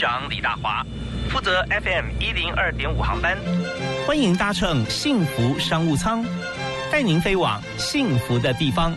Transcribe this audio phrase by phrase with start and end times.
[0.00, 0.82] 长李大华，
[1.28, 3.36] 负责 FM 一零二点五航班。
[4.06, 6.24] 欢迎搭乘幸福商务舱，
[6.90, 8.96] 带您飞往幸福的地方。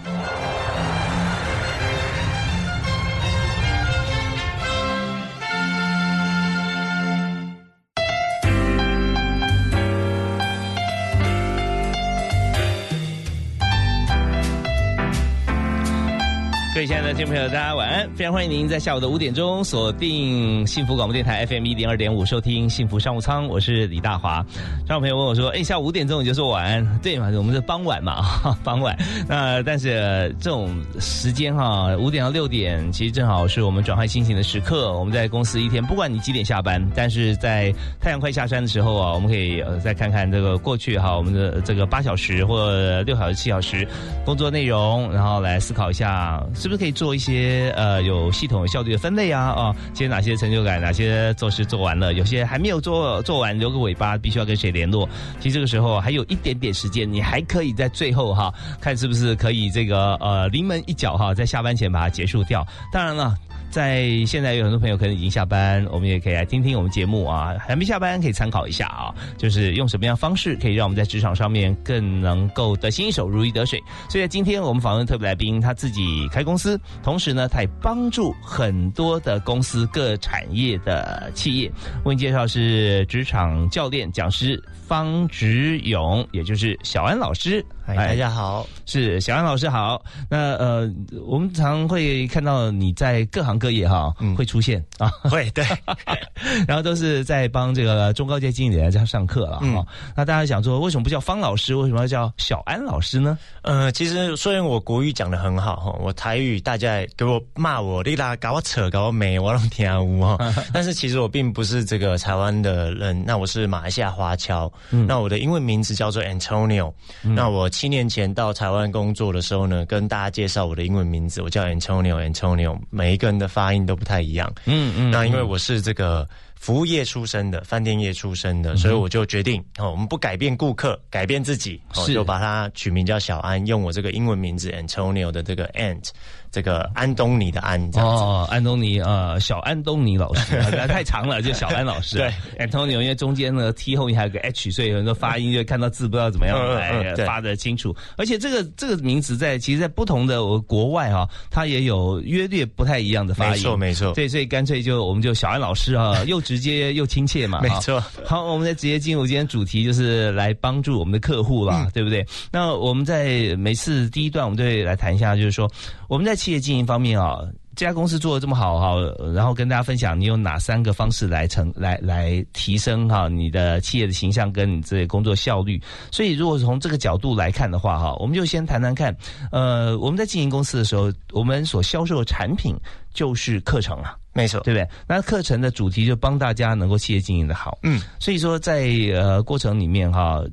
[16.85, 18.09] 亲爱的听众朋友，大家晚安！
[18.13, 23.47] 非常欢迎您在下午的五点钟锁定幸福广播电台 FM 一零二点五，收听幸福商务舱。
[23.47, 24.45] 我是李大华。
[24.85, 27.29] 张朋友问我说：“哎，下午五点钟你就说晚安，对嘛？
[27.37, 28.21] 我们是傍晚嘛，
[28.65, 28.97] 傍晚。
[29.29, 34.91] 那但是这种时间哈，五点到六点，其实正好是我们转换心情的时刻。
[34.99, 43.87] 我们在公司一天，不管你几点下班，但是在太阳快下山的时候啊，我们可以呃再看看这个过去哈，我们的这个八小时或六小时、七小时
[44.25, 49.51] 工作内容，然后来思考一下。”是不是都可以做一些呃有系统、效率的分类啊？
[49.51, 55.07] 啊，其实哪些成就感，哪些做事做完了，有些还没有做做完，留个尾巴，必须要跟谁联络？
[55.39, 62.65] 其实这个时候还有一点点时间，你还可以在最后哈，看是不是可以这个呃临门一脚哈，在下班前把它结束掉。
[62.91, 63.35] 当然了。
[63.73, 67.55] 在现在有很多朋友可能已经下班，我们也可以来听听我们节目啊。
[67.57, 73.81] 还没下班可以参考一下啊，就是用什么样方式可以让我们在职场上面更能够得心应手、如鱼得水。
[74.07, 81.71] 所以今天我们访问特别来宾，他自己开公司，同时呢，他也帮助很多的公司各产业的企业。
[82.05, 84.63] 为你介绍是职场教练讲师
[84.93, 87.65] 方直勇，也就是小安老师。
[87.83, 89.99] 嗨，大家好，是小安老师好。
[90.29, 90.89] 那呃，
[91.25, 95.65] 我们常会看到你在各行各业哈，会出现啊，会对，
[96.67, 99.85] 然后都是在帮这个中高阶经理来家上课了哈。
[100.15, 103.35] 那大家想说，为什么不叫方老师，为什么要叫小安老师呢？
[103.63, 110.37] 呃，其实虽然我国语讲的很好哈，我台语大家给我骂我，你啦搞我扯搞我美，我拢听无哈。
[110.71, 117.69] 但是其实我并不是这个台湾的人，那我是马来西亚华侨，那我的英文名字叫做 Antonio，那我。
[117.73, 124.53] 七年前到台湾工作的时候呢，跟大家介绍我的英文名字，我叫 Antonio，Antonio，每一个人的发音都不太一样。
[124.65, 136.09] 嗯嗯，那因为我是这个服务业出身的，饭店业出身的，所以我就决定，哦，我们不改变顾客，改变自己，就把它取名叫小安，用我这个英文名字 Antonio 的这个 Ant。
[136.53, 140.55] 这个安东尼的安哦，安东尼呃，小安东尼老师
[140.87, 142.17] 太长了，就小安老师。
[142.17, 147.95] 对，Antonio，因为中间呢 T 后面还有个 H，所以有人说发音就看到字不知道怎么样来发的清楚。
[148.17, 153.51] 而且这个这个名词在其实，在不同的国外哈，它也有约略不太一样的发音。
[153.53, 154.13] 没错，没错。
[154.13, 157.61] 对，所以干脆就我们就小安老师啊，又直接 又亲切嘛。
[157.61, 157.99] 没错。
[158.23, 162.23] 好，我们再直接进入今天主题，就是来帮助我们的客户啦，对不对？
[162.51, 165.67] 那我们在每次第一段，我们都会来谈一下，就是说
[166.07, 167.23] 我们在企业经营方面啊。
[167.23, 167.39] 啊，
[167.73, 168.93] 这家公司做的这么好哈，
[169.33, 175.81] 然后跟大家分享，你有哪三个方式来成来来提升哈你的企业的形象跟你这些工作效率？
[176.11, 179.15] 所以如果从这个角度来看的话哈，我们就先谈谈看，
[179.51, 182.75] 呃，我们在经营公司的时候，我们所销售的产品
[183.13, 184.87] 就是课程啊，没错，对不对？
[185.07, 190.43] 那课程的主题就帮大家能够企业经营的好，嗯，所以说在呃过程里面哈。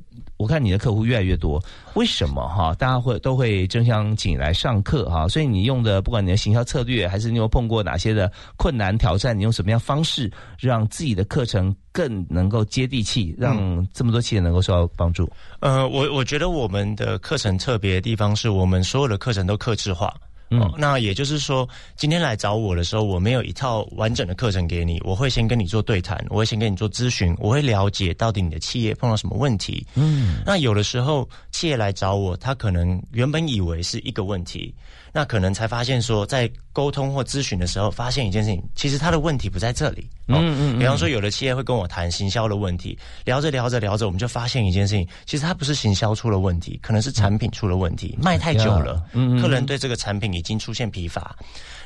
[0.41, 1.63] 我看你的客户越来越多，
[1.93, 2.73] 为什么哈？
[2.73, 15.29] 大家会都会争相请来上课哈，所以你用的不管你的行销策略，还是你有碰过哪些的困难挑战，你用什么样方式让自己的课程更能够接地气，让这么多企业能够受到帮助？
[15.59, 20.11] 呃，我我觉得我们的课程特别的地方是我们所有的课程都克制化。
[20.51, 29.87] 嗯，那也就是说，今天来找我的时候，我没有一套完整的课程给你，我会先跟你做对谈，我会先跟你做咨询，我会了解到底你的企业碰到什么问题。
[29.95, 34.73] 嗯，那有的时候企业来找我，他可能原本以为是一个问题。
[35.11, 40.07] 那可能才发现说，在沟通或咨询的时候，发现一件事情，其实他的问题不在这里。
[40.27, 40.79] 嗯嗯。
[40.79, 49.03] 比方说，有的企业会跟我谈行销的问题，聊着聊着聊着，我们就发现一件事情，其实他不是行销出了问题，可能是产品出了问题，卖太久了，
[49.41, 51.35] 客人对这个产品已经出现疲乏。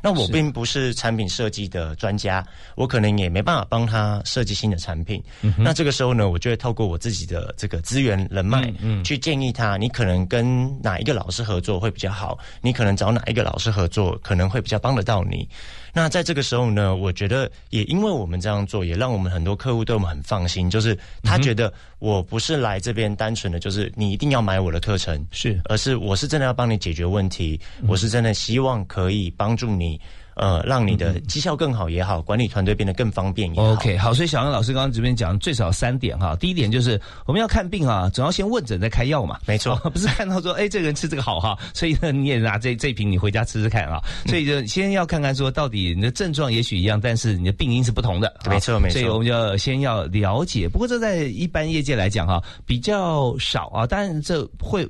[0.06, 5.20] 那我并不是产品设计的专家，我可能也没办法帮他设计新的产品。
[5.58, 8.72] 那这个时候呢，我就会透过我自己的这个资源人脉，
[9.04, 15.50] 去建议他，你可能跟哪一个老师合作会比较好，你可能找哪一个老师合作可能会比较帮得到你。
[15.96, 27.58] 那在这个时候呢，我觉得也因为我们这样做，也让我们很多客户对我们很放心，就是他觉得我不是来这边单纯的就是你一定要买我的课程，是，而是我是真的要帮你解决问题，
[27.88, 29.98] 我是真的希望可以帮助你。
[30.36, 33.72] 呃，让你的绩效更好也好，管理团队变得更方便也好。
[33.72, 36.36] OK，好，所以小杨老师刚刚这边讲最少三点哈。
[36.36, 39.40] 第一点就是我们要看病啊，总要先问诊再开药嘛。
[39.48, 44.02] 没错， 不是看到说哎这个人吃这个好哈，所以呢你也拿这这瓶你回家吃吃看啊。
[44.26, 48.34] 所以就先要看看说到底你的症状也许一样，但是你的病因是不同的。
[48.50, 50.68] 没错没错，所以我们要先要了解。
[50.68, 54.86] 不过这在一般业界来讲哈比较少啊，但是这会。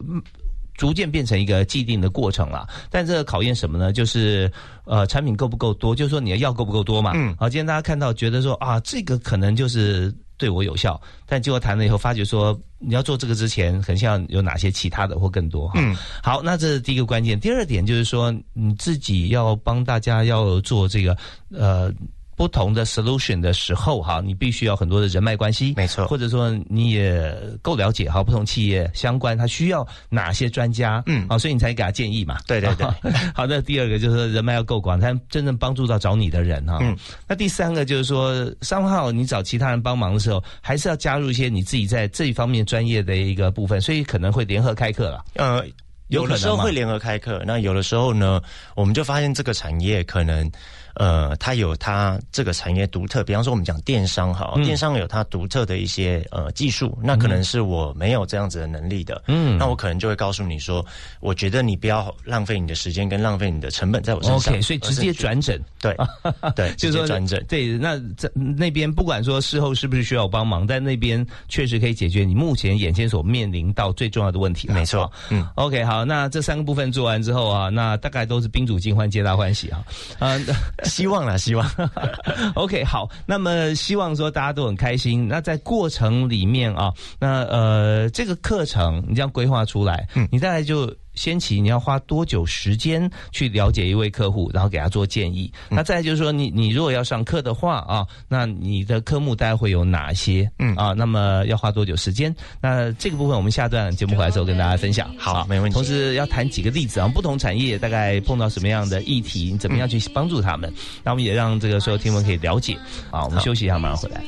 [0.78, 3.94] 逐渐变成一个既定的过程了，但这个考验什么呢？
[3.94, 4.52] 就是
[4.84, 7.12] 呃，产品够不够多，就是说你的药够不够多嘛。
[7.16, 7.36] 嗯。
[7.40, 15.72] 好，今天大家看到觉得说啊，这个可能就是对我有效，但结果谈了以后，发觉说你要做这个之前，很像有哪些其他的或更多。
[15.76, 15.96] 嗯。
[16.22, 17.40] 好，那这是第一个关键。
[17.40, 21.18] 第二点就是说，你自己要帮大家要做这个
[21.52, 21.92] 呃。
[22.36, 32.86] 不同的 solution 的时候，哈，你必须要很多的人脉关系，没错，或者说你也够了解哈，不同企业相关，它需要哪些专家，嗯，好，所以你才给他建议嘛，对对对。
[33.34, 36.80] 好的，第二个就是说人脉要够广，他真正帮助到找你的人哈。
[36.82, 36.96] 嗯，
[37.28, 45.24] 那第三个就是说，商号你找其他人帮忙的时候，还是要加入一些你自己在这一方面专业的一个部分，所以可能会联合开课了。
[45.36, 45.66] 呃，
[46.10, 48.42] 有的时候会联合开课，那有的时候呢，
[48.76, 50.52] 我们就发现这个产业可能。
[50.96, 60.86] 呃，它有它这个产业独特，比方说我们讲电商哈，电商有它独特的一些呃技术，那可能是我没有这样子的能力的，嗯，那我可能就会告诉你说，
[61.20, 65.96] 我觉得你不要浪费你的时间跟浪费你的成本在我身上，OK，所以直接转诊，对
[66.56, 79.84] 对，就是转诊，对，那在那边不管说事后是不是需要帮忙，但那边确实可以解决你目前眼前所面临到最重要的问题，没错，嗯，OK，好，那这三个部分做完之后啊，那大概都是宾主尽欢，皆大欢喜啊，
[80.20, 80.46] 嗯。
[80.90, 81.70] 希望啦，希望。
[82.56, 83.10] OK，好。
[83.26, 85.28] 那么希望说大家都很开心。
[85.28, 90.94] 那在过程里面啊，那呃，这个课程你这样规划出来，嗯，你再来就。
[91.16, 95.52] 先期你要花多久时间去了解一位客户，然后给他做建议？
[95.70, 100.50] 那再就是说，你你如果要上课的话啊，那你的科目大概会有哪些？
[100.60, 102.36] 嗯啊，那么要花多久时间？
[102.62, 105.10] 那这个部分我们下段节目回来之后跟大家分享。
[105.18, 105.74] 好，没问题。
[105.74, 110.74] 同时要谈几个例子啊，不同产业大概碰到什么样的议题，你怎么样去帮助他们？
[111.04, 112.78] 那我们也让这个所有听众可以了解。
[113.12, 114.24] 啊，我们休息一下，马上回来。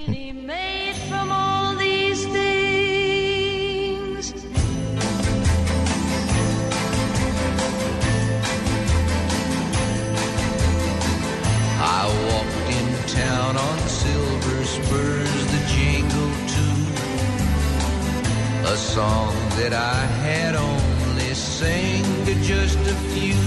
[18.78, 23.42] A song that I had only sang to just a few.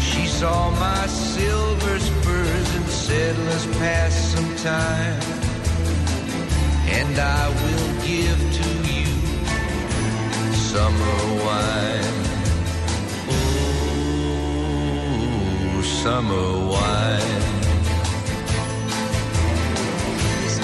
[0.00, 5.20] She saw my silver spurs and said, let's pass some time.
[6.98, 9.06] And I will give to you
[10.54, 12.14] summer wine.
[15.68, 17.55] Oh, summer wine.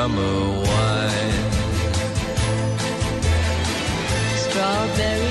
[0.00, 1.50] summer wine.
[4.44, 5.29] Strawberries,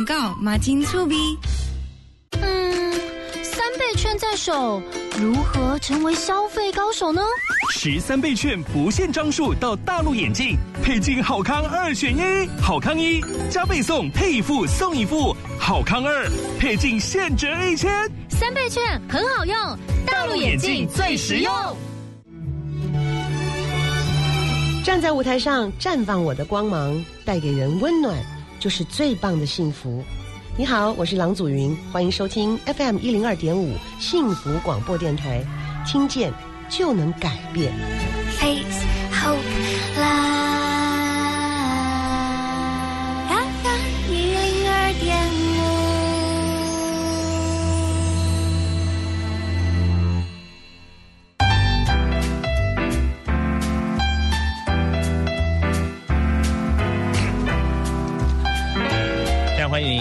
[0.00, 1.14] 广告，马金醋逼。
[2.40, 2.92] 嗯，
[3.42, 4.80] 三倍券在手，
[5.20, 7.20] 如何成为消费高手呢？
[7.70, 16.26] 十三倍券不限张数到大陆眼镜，配镜好康二选一，好康一加倍送配一副送一副，好康二
[16.58, 18.10] 配镜现折一千。
[18.30, 19.54] 三倍券很好用，
[20.06, 21.52] 大陆眼镜最实用。
[24.82, 28.16] 站在舞台上绽放我的光芒，带给人温暖，
[28.60, 30.04] 就是最棒的幸福。
[30.56, 35.42] 你好，我是郎祖云，欢迎收听 FM 一零二点五幸福广播电台，
[35.86, 36.32] 听见
[36.68, 37.72] 就能改变。
[38.38, 39.38] Face Hope
[39.96, 40.29] love.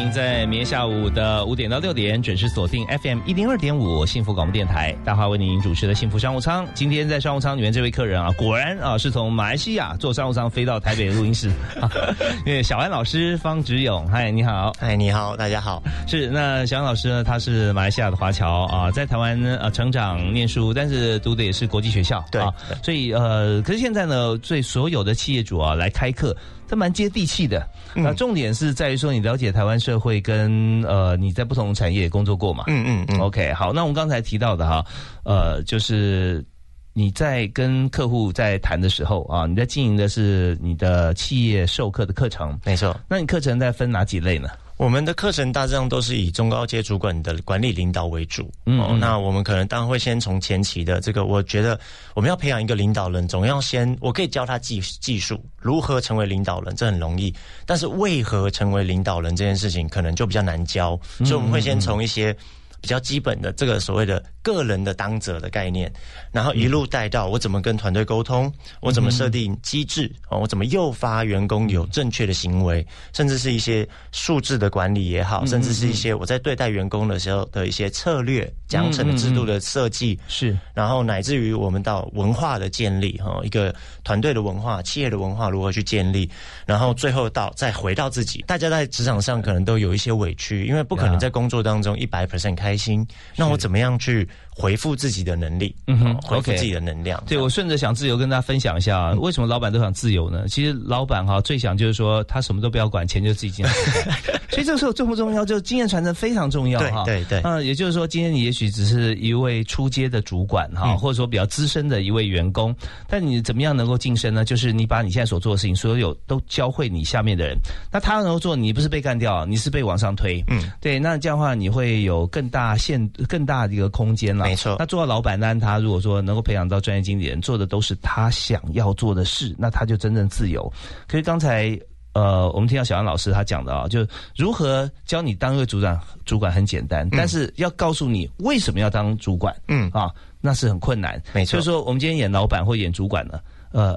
[0.09, 6.67] 您在明天下午的五点到六点准时锁定 FM 一零二点五幸福广播电台，大华为您主持的幸福商务舱。
[6.73, 11.49] 今天在商务舱里面这位客人啊，果然啊是从马来西亚坐商务舱飞到台北的录音室，
[11.79, 11.87] 啊
[12.43, 14.73] 因为小安老师方志勇，嗨，你好。
[14.79, 15.79] 嗨，你好，大家好。
[16.07, 17.23] 是，那小安老师呢？
[17.23, 22.51] 他是马来西亚的华侨啊，在台湾呃成长念书，但是读的也是国际学校，对啊，
[22.81, 26.35] 所以呃，可是现在呢，对所有的企业主啊来开课，
[26.69, 27.67] 这蛮接地气的。
[27.95, 32.65] 那、重点是在于说，你了解台湾社会跟呃你在不同产业工作过嘛？
[32.67, 34.85] 嗯嗯嗯 OK，好，那我们刚才提到的哈，
[35.23, 36.45] 呃，就是
[36.93, 42.95] 你在跟客户在谈的时候啊，你在经营的是你的企业授课的课程，没错。
[43.09, 44.49] 那你课程在分哪几类呢？
[44.79, 48.43] 我们的课程大致上都是以中高阶主管的管理领导为主。
[48.43, 51.77] 哦嗯嗯，那我们可能当然会先从前期的这个，我觉得
[52.15, 57.35] 我们要培养一个领导人，总要先我可以教他技技术如何成为领导人，这很容易。
[57.65, 62.33] 但是为何成为领导人这件事情，可能就比较难教，嗯所以我们会先从一些。
[62.81, 65.91] 比较基本的这个所谓的个人的当责的概念，
[66.31, 80.57] 然后一路带到我怎么跟团队沟通，我怎么设定机制，哦，我怎么诱发员工有正确的行为，甚至是一些数字的管理也好，甚至是一些我在对待员工的时候的一些策略、奖惩的制度的设计，是。
[80.73, 86.29] 然后乃至于我们到文化的建立，哈，一个团队的文化、企业的文化如何去建立，
[86.65, 88.43] 然后最后到再回到自己。
[88.47, 93.05] 大家在职场上可能都有一些委屈，因为不可能在工作当中一百 percent 开心。
[93.35, 94.27] 那我怎么样去
[94.59, 95.73] 回复自己的能力？
[95.87, 97.23] 嗯哼哦回复自己的能量。
[97.25, 100.45] 对，我顺着想自由跟大家分享一下啊，为什么老板都想自由呢？
[100.49, 103.71] 其实老板哈最想就是说他什么都不要管，钱就自己进来。
[104.49, 105.45] 所以这个时候重不重要？
[105.45, 107.03] 就经验传承非常重要对哈。
[107.05, 112.75] 对对嗯，也就是说，今天你也许只是一位初阶的主管哈，嗯或者说比较资深的一位员工，
[113.07, 114.43] 但你怎么样能够晋升呢？
[114.43, 117.55] 就是你把你现在所做的事情，所有都教会你下面的人，
[117.91, 120.43] 那他能够做，你不是被干掉，你是被往上推。
[120.47, 124.48] 嗯，对，那这样的话你会有更大限、更大的一个空间了。
[124.49, 130.71] 没错那做到老板，那他如果说能够培养到专业经理人，做的都是他想要做的事，那他就真正自由。
[131.07, 131.79] 可是刚才。
[132.13, 141.21] 呃，我们听到小杨老师他讲的啊，就如何教你当一个组长，主管很简单，但是要告诉你为什么要当主管，嗯啊，那是很困难。
[141.33, 143.39] 没错就是说我们今天演老板或演主管呢，
[143.71, 143.95] 呃，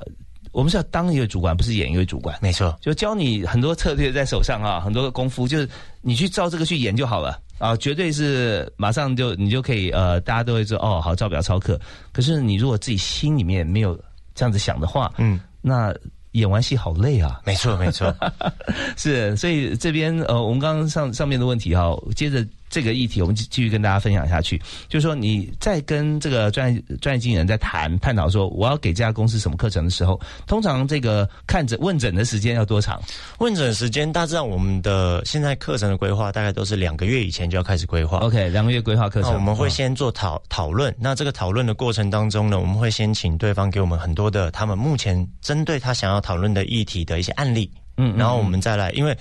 [0.52, 2.38] 我们是要当一个主管，不是演一位主管。
[2.42, 5.68] 没错，就教你很多策略在手上啊，很多的功夫，就是
[6.02, 11.81] 你去照这个去演就好了啊，绝对是马上就你就可以呃，大家都会说哦，好照表操课。
[12.12, 13.97] 可是你如果自己心里面没有
[14.35, 15.95] 这样子想的话，嗯，那
[16.33, 17.40] 演完戏好累啊。
[17.47, 18.12] 没错，没错。
[18.99, 24.61] 是，所以这边呃，我们刚刚上上面的问题哈，接着这个议题，我们继继续跟大家分享下去。
[24.88, 32.99] 就是说你在跟这个专业专业经理人在谈探讨说我要给这家公司什么课程的时候，通常这个看诊问诊的时间要多长？
[33.38, 38.19] 问诊时间大致上我们的现在课程的规划大概都是两个月以前就要开始规划。
[38.21, 49.14] OK，两个月规划课程，我们会嗯先做讨讨论，那这个讨论的过程当中呢，我们会先请对方给我们很多的他们目前针对他想要讨论的议题的一些案例，嗯嗯然后我们再来，因为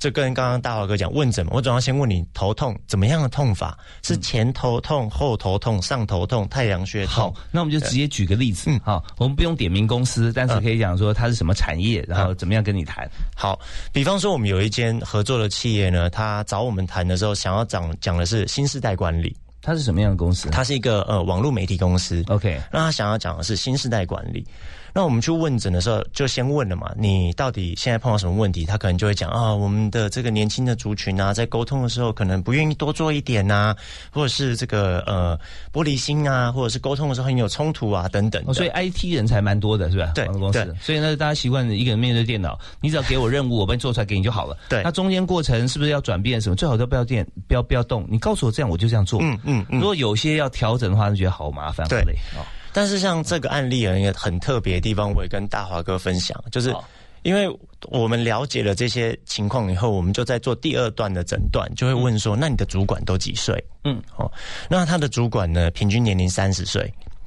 [0.00, 13.06] 这跟刚刚大华哥讲问诊嘛，我总要先问你头痛怎么样的痛法，是前头痛、后头痛、上头痛、太阳穴好痛。，那我们就直接举个例子，嗯好，我们不用点名公司，但是可以讲说它是什么产业，然后怎么样跟你谈。
[13.36, 13.60] 好，
[13.92, 20.48] 比方说我们有一间合作的企业呢，他找我们谈的时候，想要讲讲的是新时代管理，它是什么样的公司？
[20.48, 22.24] 它是一个呃网络媒体公司。
[22.28, 24.46] OK，那他想要讲的是新时代管理。
[24.94, 28.64] 那我们去问诊的时候，就先问了嘛，你到底现在碰到什么问题？
[28.64, 33.74] 他可能就会讲啊，我们的这个年轻的族群啊，在沟通的时候可能不愿意多做一点呐、
[34.10, 35.38] 或者是这个呃
[35.72, 38.42] 玻璃心啊，或者是沟通的时候很有冲突啊等等。
[38.46, 40.12] 哦，所以 IT 人才蛮多的，是吧？
[40.14, 44.56] 对公司对，所以呢，大家习惯一个人面对电脑，你只要给我任务，我帮你做出来给你就好了。
[44.68, 46.56] 对那中间过程是不是要转变什么？
[46.56, 48.06] 最好都不要电，不要不要动。
[48.08, 49.20] 你告诉我这样，我就这样做。
[49.22, 52.42] 嗯嗯嗯如果有些要调整的话，就觉得好麻烦，好对累哦。
[52.72, 56.74] 但是像这个案例有一个很特别的地方，我也跟大华哥分享，就是
[57.22, 57.48] 因为
[57.90, 63.62] 我们了解了这些情况以后，我们就在做第二段的诊断，就会问说，那你的主管都几岁？
[63.84, 64.30] 嗯，哦，
[64.68, 66.82] 那他的主管呢，平均年龄三十岁，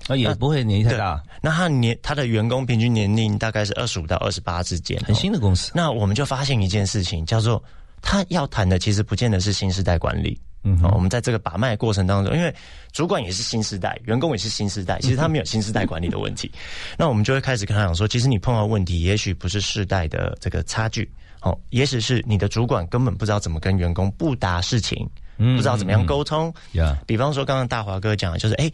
[0.07, 5.71] 啊也不会年纪太大，那他年他的员工平均年龄大概是二十五到二十八之间，很新的公司。
[5.75, 7.61] 那我们就发现一件事情，叫做
[8.01, 10.39] 他要谈的其实不见得是新时代管理。
[10.63, 12.53] 嗯哦，我们在这个把脉过程当中，因为
[12.91, 16.49] 主管也是新时代，员工也是新时代，其实他们有新时代管理的问题。
[16.97, 26.53] 那我们就会开始跟他讲说，其实你碰到问题，也许不是世代的这个差距，哦，也许是你的主管根本不知道怎么跟员工不达事情，嗯不知道怎么样沟通。
[26.73, 28.71] 呀，比方说，刚刚大华哥讲的就是，哎，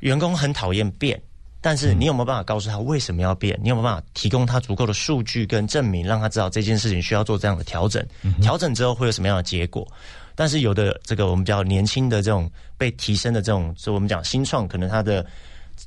[0.00, 1.18] 员工很讨厌变，
[1.62, 3.58] 但是你有没有办法告诉他为什么要变？
[3.62, 8.04] 你有没有办法提供他足够的数据跟证明，让他知道这件事情需要做这样的调整？
[8.42, 9.86] 调整之后会有什么样的结果？
[10.34, 15.24] 但是有的这个我们比较年轻的这种被提升的这种，就我们讲新创，可能他的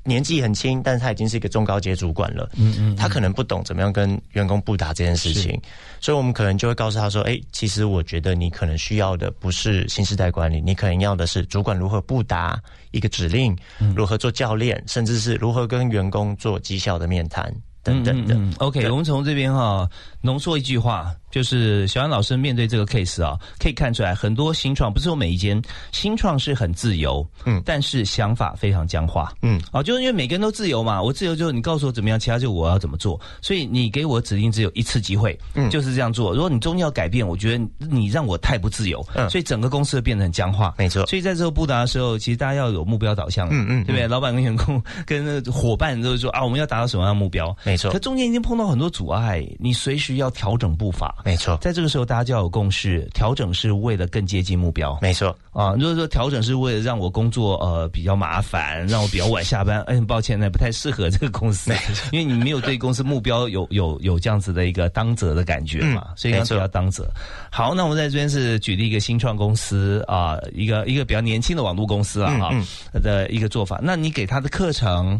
[0.03, 2.49] 年纪很轻，但是他已经是一个中高阶主管了。
[2.55, 5.59] 嗯嗯，他可能不懂怎么样跟员工布达这件事情，
[5.99, 13.57] 所以我们可能就会告诉他说：“哎，其实我觉得你可能需要的不是新时代管理，你可能要的是主管如何布达一个指令，
[13.95, 18.33] 如何做教练，甚至是如何跟员工做绩效的面谈等等的。
[18.35, 19.89] 嗯嗯嗯 OK，对我们从这边哈、
[20.21, 27.61] 浓缩一句话，就是小安老师面对这个 case 啊，可以看出来很多新创，不是说每一间新创是很自由，嗯。
[27.65, 35.69] 但是想法非常僵化，嗯，啊，就是因为每个人都自由嘛，我自由就是你告诉我怎么样，其他就我要怎么做，所以你给我指令只有一次机会，嗯。
[35.69, 36.33] 就是这样做。
[36.33, 39.29] 如果你中间要改变，我觉得你让我太不自由，嗯。
[39.29, 41.05] 所以整个公司会变得很僵化，没错。
[41.05, 43.83] 所以在这个布达的时候，其实大家要有目标导向，嗯嗯。
[43.85, 44.07] 对不对？
[44.07, 47.91] 老板跟员工跟那个伙伴都是说啊，我们要达到什么样的目标，没错。
[47.91, 51.13] 可中间已经碰到很多阻碍，你随时要调整步伐。
[51.23, 54.97] 没错，在这个时候，大家就要有共识，调整是为了更接近目标。
[55.01, 61.71] 没错，啊，如果说调整是为了让我工作呃比较麻烦，让我比较晚下班， 哎，很抱歉，那不太适合这个公司，
[62.11, 67.07] 因为你没有对公司目标有有有这样子的一个当责的感觉嘛，嗯所以刚没错比较当责。
[67.51, 73.79] 好，那我们在这边是举例一个新创公司啊、一个一个比较年轻的网络公司啊哈、嗯的一个做法。
[73.81, 75.19] 那你给他的课程，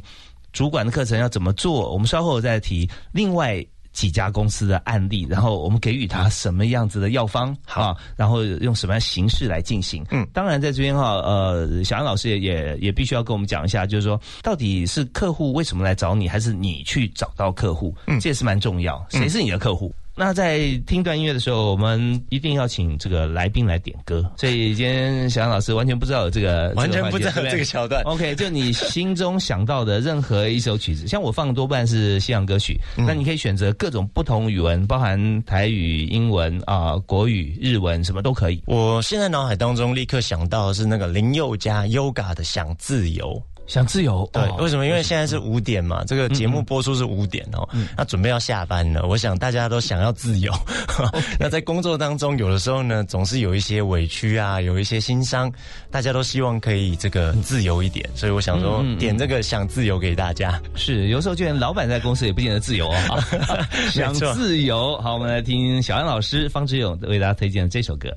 [0.54, 1.92] 主管的课程要怎么做？
[1.92, 2.90] 我们稍后再提。
[3.12, 3.66] 另外。
[3.98, 7.98] 几家公司的案例，然后我们给予他什么样子的药方啊？
[8.16, 10.06] 然后用什么样形式来进行？
[10.12, 17.92] 嗯当然在这边哈，呃，小安老师也也也必须要跟我们讲一下，就是说到底是客户为什么来找你，还是你去找到客户？
[18.06, 19.04] 嗯，这也是蛮重要。
[19.10, 19.92] 谁是你的客户？
[20.18, 24.28] 那在听段音乐的时候，我们一定要请这个来宾来点歌。
[24.36, 38.60] 所以今天小杨老师完全不知道有这个，完全不知道对对这个桥段 OK，就你心中想到的任何一首曲子，像我放的多半是西洋歌曲，嗯那你可以选择各种不同语文，包含台语、英文啊、国语、日文，什么都可以。
[38.66, 43.36] 我现在脑海当中立刻想到的是那个林宥嘉 Yoga 的《想自由》。
[43.68, 44.86] 想自由，对，哦为什么？
[44.86, 49.06] 因为现在是五点嘛，这个节目播出是五点哦，那准备要下班了。
[49.06, 50.52] 我想大家都想要自由，
[51.38, 55.52] 那在工作当中，有的时候呢，总是有一些委屈啊，有一些心伤，
[55.92, 60.60] 大家都希望可以这个自由一点，所以我想说点这个想自由给大家。
[60.76, 63.20] 是，有时候就连老板在公司也不见得自由啊。
[63.92, 68.10] 想自由，好，我们来听小安老师方志勇为大家推荐的这首歌。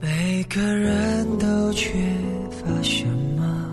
[0.00, 1.90] 每个人都缺
[2.50, 3.04] 乏什
[3.36, 3.67] 么，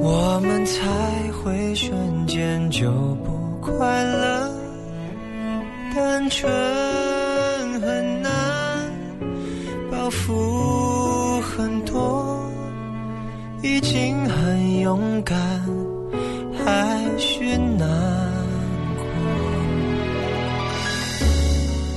[0.00, 2.90] 我们才会瞬间就
[3.24, 4.54] 不快乐？
[5.94, 6.48] 单纯
[7.80, 8.30] 很难，
[9.90, 12.48] 包袱很多，
[13.62, 15.36] 已经很勇敢，
[16.64, 17.88] 还是难
[18.96, 19.02] 过。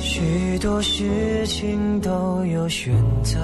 [0.02, 2.92] 许多事情都有选
[3.24, 3.38] 择，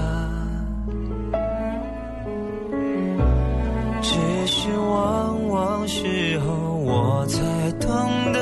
[6.90, 7.42] 我才
[7.86, 8.40] 懂得，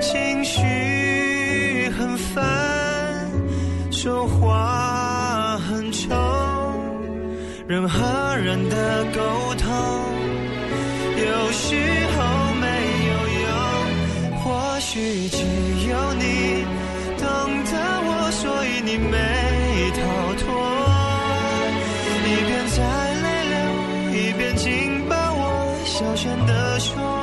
[0.00, 2.44] 情绪很烦，
[3.90, 6.08] 说话很冲，
[7.66, 9.20] 人和人的沟
[9.56, 9.66] 通
[11.16, 11.74] 有时
[12.14, 12.66] 候没
[13.08, 13.50] 有用，
[14.44, 15.38] 或许只
[15.90, 16.64] 有你
[17.18, 17.26] 懂
[17.64, 17.74] 得
[18.06, 19.16] 我，所以你没
[26.16, 27.15] 全的说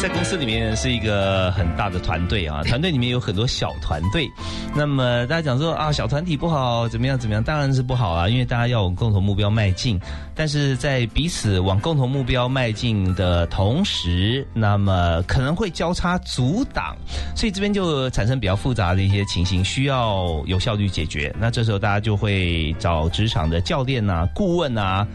[0.00, 4.26] 在公司里面是一个很大的团队啊，团队里面有很多小团队。
[4.74, 7.44] 那么大家讲说啊，小团体不好，怎么样怎么样？
[7.44, 10.00] 当然是不好啊，因为大家要往共同目标迈进。
[10.34, 16.96] 但是在彼此往共同目标迈进的同时，那么可能会交叉阻挡，
[17.36, 21.30] 所以这边就产生比较复杂的一些情形，需要有效率解决。
[21.38, 25.06] 那这时候大家就会找职场的教练啊、顾问啊。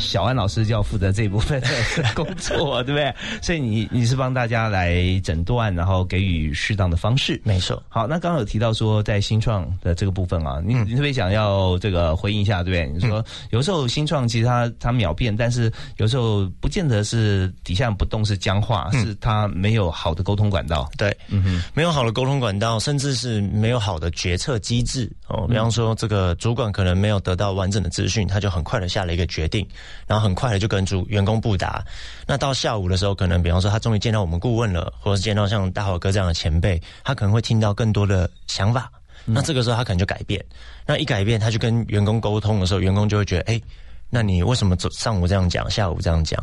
[0.00, 1.68] 小安老师就要负责这一部分的
[2.16, 3.14] 工作，对不对？
[3.42, 7.40] 所以你你是帮大家来诊断，然后给予适当的方式。
[7.44, 7.80] 没错。
[7.88, 12.92] 好，那刚刚有提到说在新创的这个部分啊，你你特别想要这个回应一下，对不对？
[12.92, 20.90] 你说有时候新创其实它它秒变，但是有时候不见得是底下不动是僵化，是它没有好的沟通管道。
[20.96, 25.46] 对，嗯哼，没有好的沟通管道，甚至是没有好的决策机制哦。
[25.48, 29.66] 比方说，这个主管可能没有得到完整的资讯，他就很快的下了一个决定。
[30.06, 31.84] 然后很快的就跟主员工布达。
[32.26, 38.90] 那到下午的时候，可能比方说他终于见到我们顾问了，或者是见到像大华哥这样的前辈，他可能会听到更多的想法。
[39.24, 40.42] 那这个时候他可能就改变。
[40.86, 43.60] 那一改变，他就跟员工沟通的时候，员工就会觉得，哎，
[44.08, 46.42] 那你为什么上午这样讲，下午这样讲？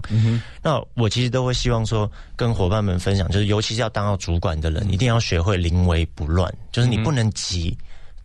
[0.61, 7.75] 那我其实都会希望说，跟伙伴们分享，就是尤其是要当到主管的人，一定要学会临危不乱，就是你不能急。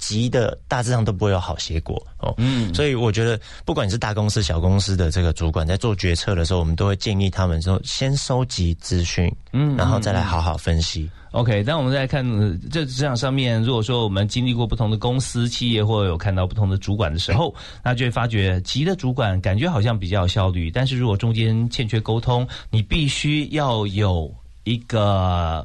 [0.03, 11.09] 急的大致上都不会有好结果哦，嗯，所以我觉得不管你是大公司、小公司的这个主管，在做决策的时候，我们都会建议他们说，先收集资讯，嗯，然后再来好好分析。
[11.31, 24.29] OK，当我们再看呃这职场上面，如果说我们经历过不同的公司、企业，或者有看到不同的主管的时候，那就会发觉急的主管感觉好像比较有效率，但是如果中间欠缺沟通，你必须要有
[24.65, 25.65] 一个。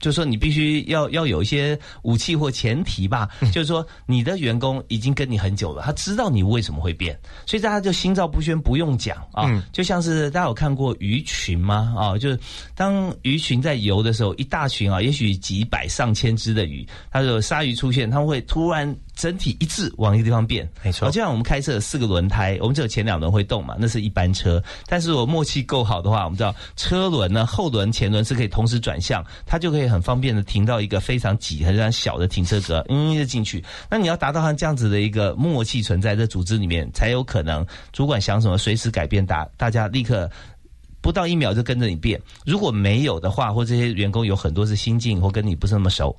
[0.00, 3.28] 就是说，你必须要要有一些武器或前提吧。
[3.52, 9.62] 就是说，你的员工已经跟你很久了，他知道你为什么会变，所以大家就心照不宣，不用讲啊。
[9.72, 11.94] 就像是大家有看过鱼群吗？
[11.96, 12.38] 啊，就是
[12.74, 18.96] 当鱼群在游的时候，一大群啊，也许几百上千只的鱼，它有鲨鱼出现，它会突然。
[19.20, 21.10] 整体一致往一个地方变，没错。
[21.10, 24.62] 就像我们开车有四个轮胎，我们只有前两轮会动嘛，那是一般车。
[24.86, 33.62] 但是我默契够好的话，我们知道车轮呢，后轮、前轮是可以同时转向，它就可以很方便的停到一个非常挤、很常小的停车格，嗯，就进去。
[33.90, 40.30] 那你要达到像这样子的一个默契存在，在组织里面才有可能，主管想什么随时改变，大大家立刻。
[41.02, 46.14] 不到一秒就跟着你变，如果没有的话，或这些员工有很多是新进或跟你不是那么熟。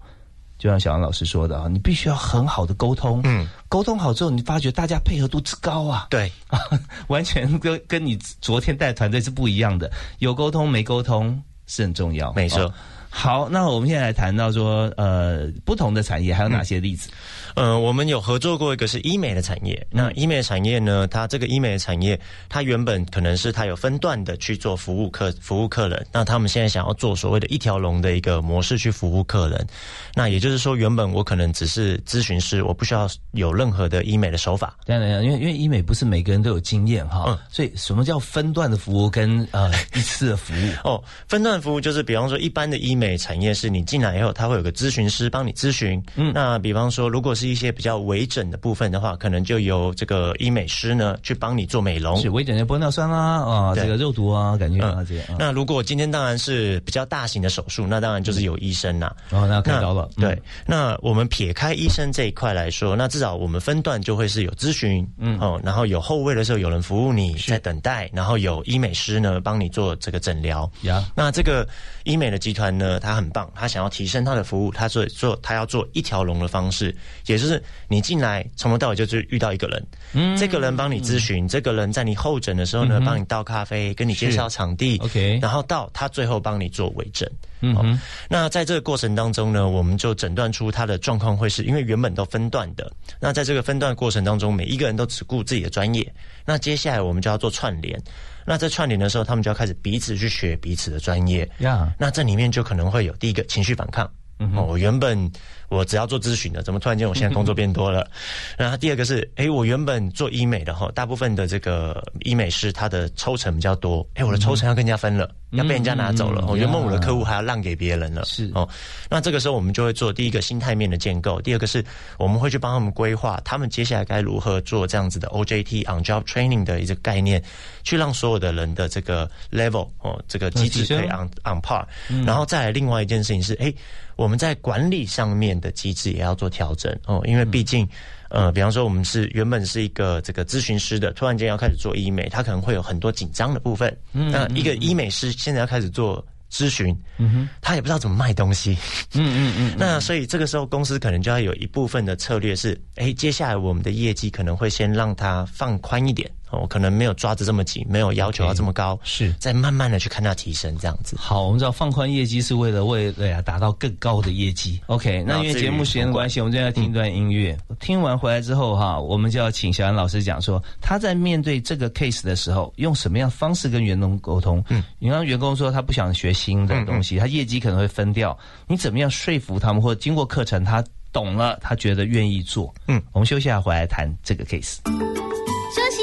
[0.62, 6.32] 就像小杨老师说的啊，你必须要很好的沟通，嗯，沟通好之后，你发觉大家配合度之高啊，对，
[7.10, 9.92] 完全跟跟你昨天带团队是不一样的。
[10.20, 12.66] 有沟通没沟通是很重要，没错。
[12.66, 12.74] 哦
[13.14, 17.10] 好，那我们现在来谈到说，呃，不同的产业还有哪些例子？
[17.56, 19.86] 呃，我们有合作过一个是医美的产业。
[19.90, 26.06] 那医美产业呢，它这个医美的产业，它原本可能是它有分段的去做服务客服务客人。
[26.12, 29.68] 那他们现在想要做所谓的一条龙的一个模式去服务客人。
[30.16, 34.76] 那也就是说，原本我可能只是咨询师，我不需要有任何的医美的手法。
[34.86, 40.90] 当然，因为因为医美不是每个人都有经验哈，嗯、所以什么叫分段的服务跟呃 一次的服务？
[40.90, 46.04] 哦，分段服务就是比方说一般的医美产业是你进来以后，它会有个咨询师帮你咨询。
[46.16, 55.26] 嗯，那比方说如果是一些比较微整的部分的话，可能就由这个医美师呢去帮你做美容，是微整的玻尿酸啦啊，这个肉毒啊，感觉啊这些。
[55.40, 59.16] 那如果今天当然是比较大型的手术，那当然就是有医生啦。
[59.32, 60.08] 哦，那开刀了。
[60.18, 70.70] 对，那我们撇开医生这一块来说，那至少我们分段就会是有咨询，嗯哦，然后有后位的时候有人服务你在等待，然后有医美师呢帮你做这个诊疗。
[70.84, 71.68] 呀，那这个
[72.04, 76.96] 医美的集团呢，它很棒，它想要提升它的服务，它做做它要做一条龙的方式，
[77.32, 87.28] 也就是你进来从头到尾就是遇到一个人，嗯，这个人帮你咨询，这个人在你候诊的时候呢，帮你倒咖啡，跟你介绍场地，OK，然后到他最后帮你做微整。
[87.64, 96.14] 嗯哼，那在这个过程当中呢，我们就诊断出他的状况会是因为原本都分段的，那在这个分段过程当中，每一个人都只顾自己的专业，
[96.44, 98.02] 那接下来我们就要做串联，
[98.48, 104.10] 那在串联的时候，他们就要开始彼此去学彼此的专业，呀，那这里面就可能会有第一个情绪反抗，
[104.56, 105.32] 哦，我原本
[105.70, 108.10] 我只要做咨询的，怎么突然间我现在工作变多了？
[108.58, 115.30] 然后第二个是，哎，我原本做医美的哈，大部分的这个医美师他的抽成比较多，哎，我的抽成要跟人家分了。
[115.52, 118.66] 要被人家拿走了，哦，原本我的客户还要让给别人了，是哦。
[119.10, 121.84] 那这个时候我们就会做第一个心态面的建构，第二个是
[122.18, 127.44] 我们会去帮他们规划，他们接下来该如何做这样子的 OJT on job training 的一个概念，
[127.84, 131.86] 去让所有的人的这个 level 哦，这个机制可以 on on par。
[132.26, 133.74] 然后再来另外一件事情是，哎，
[134.22, 137.88] 我们在管理上面的机制也要做调整哦，因为毕竟。
[138.34, 143.94] 呃，比方说我们是原本是一个这个咨询师的，突然间要开始做医美，他可能会有很多紧张的部分。
[144.14, 148.78] 嗯那一个医美师现在要开始做咨询，嗯哼，他也不知道怎么卖东西。
[149.16, 149.76] 嗯嗯嗯。
[149.78, 156.32] 那所以这个时候公司可能就要有一部分的策略是，哎，接下来我们的业绩可能会先让它放宽一点。
[156.52, 161.16] 我可能没有抓得这么紧，没有要求要这么高，是再慢慢的去看它提升这样子。
[161.18, 164.80] 好，我们知道放宽业绩是为了为了呀达到更高的业绩。
[164.88, 167.58] OK，那因为节目时间的关系，我们就要听一段音乐。
[167.80, 174.64] 听完回来之后哈，我们就要请小安老师讲说，他在面对这个 case 的时候，用什么样方式跟员工沟通？
[174.70, 178.38] 嗯，你让员工说他不想学新的东西，他业绩可能会分掉，
[178.68, 180.84] 你怎么样说服他们，或者经过课程他
[181.14, 182.74] 懂了，他觉得愿意做？
[182.88, 184.78] 嗯，我们休息下回来谈这个 case。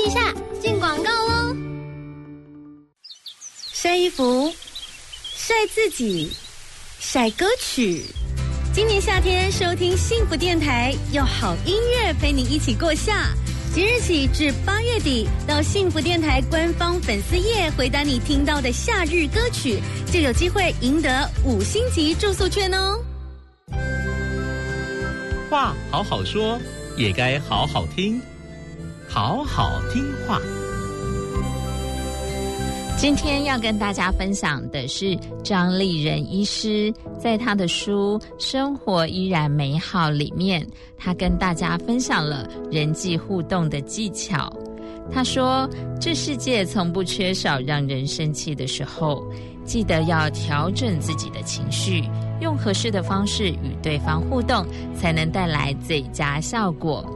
[0.04, 1.56] 一下，进广告喽。
[3.72, 4.52] 晒衣服，
[5.36, 6.30] 晒自己，
[6.98, 8.04] 晒歌曲。
[8.72, 13.28] 今年夏天收听幸福电台，有好音乐陪你一起过夏。
[13.74, 19.80] 即日起至八月底，到幸福电台官方粉丝页回答你听到的夏日歌曲，
[20.12, 22.98] 就有机会赢得五星级住宿券哦。
[25.50, 26.58] 话好好说，
[26.96, 28.20] 也该好好听，
[29.08, 30.38] 好好听话。
[32.96, 40.66] 今天要跟大家分享的是张丽人医师在他的书《生活依然美好》里面，
[40.96, 44.52] 他跟大家分享了人际互动的技巧。
[45.10, 45.68] 他说
[45.98, 49.24] ：“这世界从不缺少让人生气的时候，
[49.64, 52.04] 记得要调整自己的情绪，
[52.42, 57.08] 用合适的方式与对方互动，才能带来最佳效果。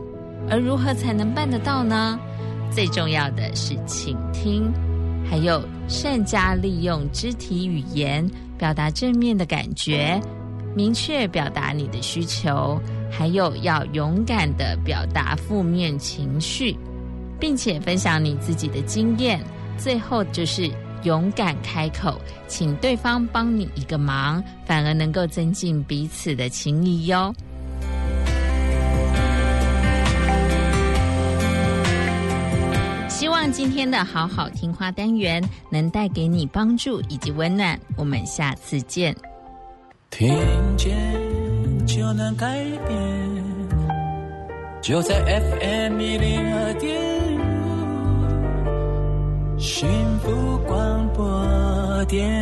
[0.51, 2.19] 而如何才能办得到呢？
[2.71, 4.73] 最重要的是倾听。”
[5.25, 8.29] 还有善加利用肢体语言
[8.59, 10.21] 表达正面的感觉，
[10.75, 12.79] 明确表达你的需求，
[13.11, 16.77] 还有要勇敢的表达负面情绪，
[17.39, 19.41] 并且分享你自己的经验。
[19.79, 20.71] 最后就是
[21.05, 27.33] 勇敢开口，请对方帮你一个忙，反而能够增进彼此的情谊哟。
[33.43, 37.77] 望今天的好好听话单元能带给你帮助以及温暖。
[37.97, 39.13] 我们下次见。
[40.11, 40.33] 听
[40.77, 40.97] 见
[41.85, 43.45] 就能改变，
[44.81, 46.97] 就在 FM 一零二点
[49.57, 49.89] 五，幸
[50.21, 52.42] 福广播电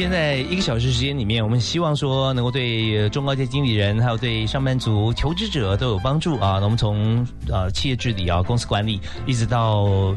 [0.00, 6.56] 现在一个小时时间里面，我们希望说能够对中高阶经理人，还有对上班族、求职者都有帮助啊。
[6.58, 10.14] 那我们从呃企业治理啊、公司管理，一直到。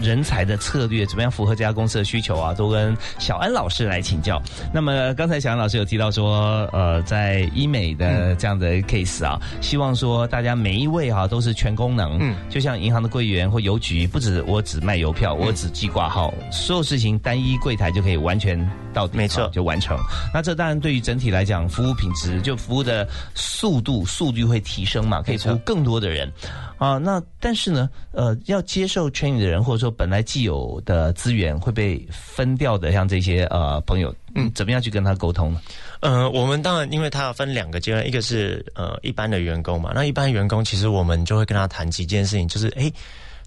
[0.00, 2.52] 人才的策略怎么样符合这家公司的需求啊？
[2.54, 4.40] 都跟小安老师来请教。
[4.72, 18.58] 那么刚才小安老师有提到说，呃，在医美的这样的 case 啊，希望说大家每一位哈都是全功能，嗯，就像银行的柜员或邮局，不止我只卖邮票，我只寄挂号，所有事情单一柜台就可以完全
[18.92, 19.96] 到底，没错，就完成。
[20.32, 26.30] 那这当然对于整体来讲，服务品质就服务的速度速率会提升嘛，可以服务更多的人。
[26.78, 35.60] 啊，那但是呢，呃，要接受 training 的人，或者说本来既有的资源会被分掉的，像这些呃朋友，嗯，怎么样去跟他沟通呢？
[36.00, 42.92] 呃，我们当然，因为他要分两个阶段，一个是呃一般的员工嘛，那一般员工其实我们就会跟他谈几件事情，就是诶，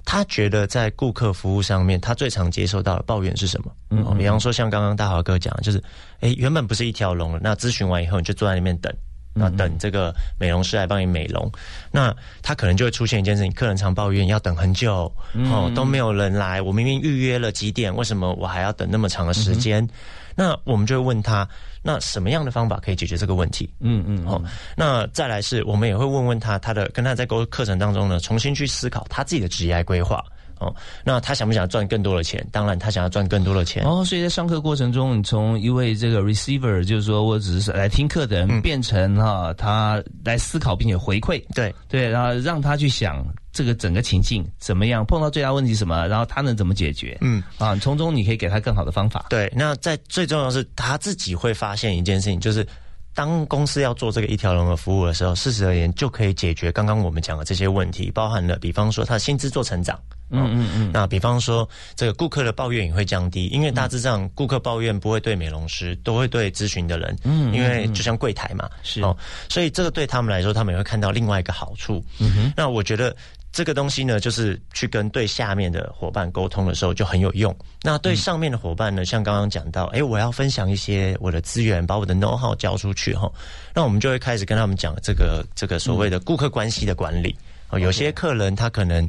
[0.04, 3.72] 他觉得在顾客服务上面，他最常接受到的抱怨是什么？
[3.92, 5.80] 嗯，比方说像刚刚大华哥讲，就是
[6.22, 8.92] 诶，原本不是一条龙了，那咨询完以后你就坐在那边等。
[9.34, 11.50] 那等这个美容师来帮你美容，
[11.92, 16.62] 那他可能就会出现一件事情：客人常抱怨要等很久，哦，都没有人来。
[16.62, 19.88] 我明明预约了几点，为什么我还要等那么长的时间？
[20.36, 21.48] 那我们就会问他：
[21.82, 23.70] 那什么样的方法可以解决这个问题？
[23.80, 24.42] 嗯嗯，哦，
[24.76, 30.24] 那再来是我们也会问问他，他的跟他在沟课程当中呢，重新去思考他自己的职业规划。
[30.60, 32.46] 哦，那他想不想赚更多的钱？
[32.52, 33.84] 当然，他想要赚更多的钱。
[33.86, 41.42] 哦，所以在上课过程中，你从一位这个 receiver，就是说我只是来听课的人，变成哈他来思考并且回馈。
[41.56, 47.18] 对对，然后让他去想这个整个情境怎么样，碰到最大问题什么，然后他能怎么解决？
[47.22, 49.26] 嗯啊，从中你可以给他更好的方法。
[49.30, 52.66] 对，那在最重要是他自己会发现一件事情，就是
[53.14, 60.00] 当公司要做这个一条龙的服务的时候，事实而言就可以解决刚刚我们讲的这些问题，包含了比方说他的薪资做成长。
[60.32, 69.02] 嗯嗯嗯，那比方说，这个顾客的抱怨也会降低，因为大致上顾客抱怨不会对美容师，都会对咨询的人，嗯，因为就像柜台嘛，是。
[69.02, 69.18] 哦，
[69.50, 72.06] 所以这个对他们来说，他们也会看到另外一个好处。
[72.20, 73.16] 嗯哼，那我觉得
[73.52, 77.56] 这个东西呢，就是去跟对下面的伙伴沟通的时候就很有用。
[77.82, 83.32] 那对上面的伙伴呢，像刚刚讲到，哎，我要分享一些我的资源，把我的 know how 交出去哈，
[83.74, 87.36] 那我们就会开始跟他们讲这个这个所谓的顾客关系的管理。
[87.70, 89.08] 哦，有些客人他可能。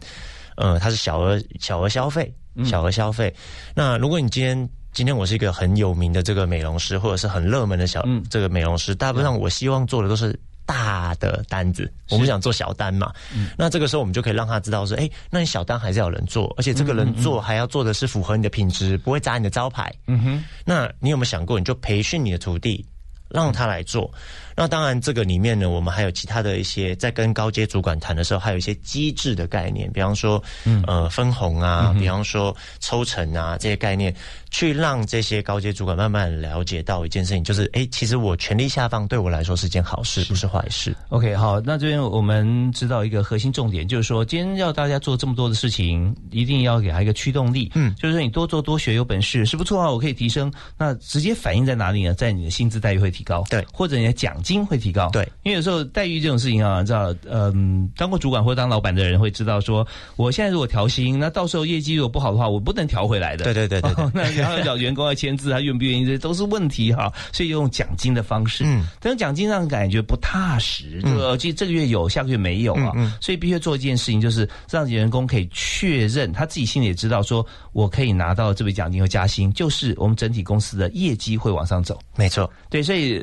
[0.57, 2.31] 呃，他是小额小额消费，
[2.67, 3.35] 小额消费。
[3.75, 10.39] 那如果你今天今天我是一个很有名的这个美容师，或者是很热门的小这个美容师，大部分上我希望做的都是
[10.71, 13.13] 大的单子，我们想做小单嘛。
[13.59, 19.93] 那这个时候我们就可以让他知道说，哎，那你小单还是要人做，而且这个人做还要做的是符合你的品质，不会砸你的招牌。
[20.07, 20.45] 嗯哼。
[20.65, 22.87] 那你有没有想过，你就培训你的徒弟？
[23.33, 24.13] 让他来做。
[24.57, 30.43] 那当然，这个里面呢，我们还有其他的一些在跟高阶主管谈的时候，还有一些机制的概念，比方说，
[30.85, 34.13] 呃，分红啊，比方说抽成啊这些概念，
[34.51, 40.95] 去让这些高阶主管慢慢了解到一件事情，就是，哎，其实我权力下放对我来说是件好事，不是坏事。
[41.09, 47.71] OK，好，那这边我们知道一个核心重点，就是说，今天要大家做这么多的事情，一定要给他一个驱动力。
[47.75, 50.53] 嗯，就是说你多做多学，有本事是不错啊，我可以提升。
[50.77, 52.15] 那直接反映在哪里呢？
[52.15, 55.23] 在你的薪资待遇会提高，对，或者你的奖金会提高，对。
[55.43, 59.87] 因为有时候待遇这种事情啊，知道，嗯，当过主管或当老板的人会知道说，
[60.17, 63.45] 我现在如果调薪，那到时候业绩如果不好的话，我不能调回来的。
[63.45, 67.13] 对对对对对 哦那然后找员工要签字，他愿不愿意，这都是问题哈。
[67.33, 81.99] 所以用奖金的方式，嗯，但是奖金让人感觉不踏实，就呃，这这个月有，下个月没有啊，所以必须做一件事情，就是让员工可以确认他自己心里也知道，说我可以拿到这笔奖金和加薪，就是我们整体公司的业绩会往上走。
[82.17, 83.21] 没错，对，所以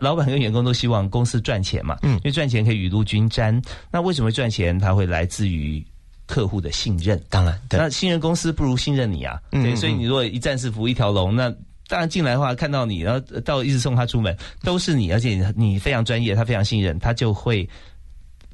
[0.00, 3.60] 老板跟员工都希望公司赚钱嘛，嗯，因为赚钱可以雨露均沾。
[3.90, 4.78] 那为什么赚钱？
[4.78, 5.84] 它会来自于
[6.26, 7.20] 客户的信任。
[7.30, 11.52] 当然，对那信任公司不如信任你啊，嗯对，嗯所以你如果一站式服务一条龙，那。
[11.88, 17.64] 当然进来的话，看到你，然后到一直送他出门，都是你，而且你你非常专业，他非常信任，他就会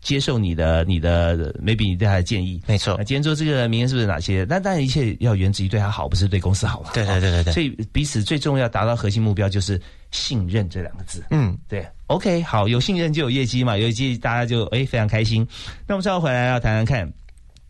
[0.02, 2.60] 接受你的你的 maybe 你对他的建议。
[2.66, 4.44] 没错那今天做这个，明天是不是哪些？
[4.44, 6.90] 但当然一切要源自于对他好，不是对公司好了。
[6.92, 11.24] 对对对对对所以彼此最重要达到核心目标就是信任这两个字。
[11.30, 15.48] 嗯，对，OK，好，有信任就有业绩嘛，有业绩大家就哎非常开心。
[15.86, 17.10] 那我们稍后回来要谈谈看。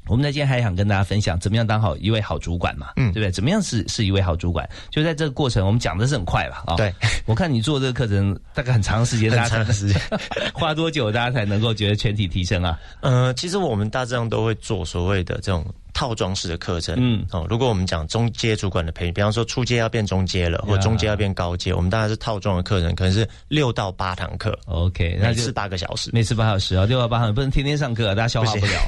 [0.09, 3.31] 我们在今天还想跟大家分享，怎么样当好一位好主管嘛，嗯，对不对？
[3.31, 4.69] 怎么样是是一位好主管？
[4.91, 6.65] 就在这个过程，我们讲的是很快吧？
[6.67, 6.93] 啊、对，
[7.25, 10.01] 我看你做这个课程大概很长时间，很大家长的时间，
[10.53, 12.79] 花多久大家才能够觉得全体提升啊？
[13.01, 16.97] 呃，其实我们大致上都会做所谓的这种套装式的课程。
[16.99, 24.59] 嗯，哦，如果我们讲中阶主管的培训，比方说初阶要变中阶了，或中阶要变高阶，我们当然是套装的课程，可能是六到八堂课。
[24.67, 28.83] OK，那就每次八个小时，每次八小时啊，六到八堂不能天天上课，大家消化不了。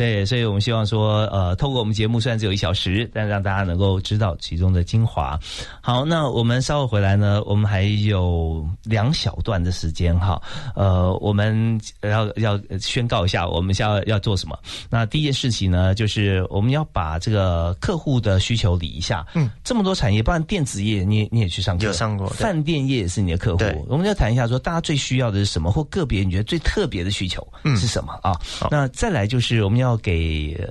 [0.00, 5.38] 对，所以我们希望说，呃，透过我们节目虽然只有一小时，但让大家能够知道其中的精华。
[5.82, 10.40] 好，那我们稍后回来呢，我们还有两小段的时间哈，
[10.74, 14.58] 呃，我们要要宣告一下我们要要做什么。
[14.88, 19.26] 那第一件事情呢，就是我们要把这个客户的需求理一下。
[19.34, 23.76] 嗯，这么多产业，包括电子业，你也你也去上课，有上过饭店业也是你的客户对。
[23.86, 27.46] 我们要谈一下说，大家最需要的是什么，或个别你觉得最特别的需求
[27.76, 28.32] 是什么啊？
[28.70, 30.56] 那再来就是我们要给。
[30.58, 30.66] 呃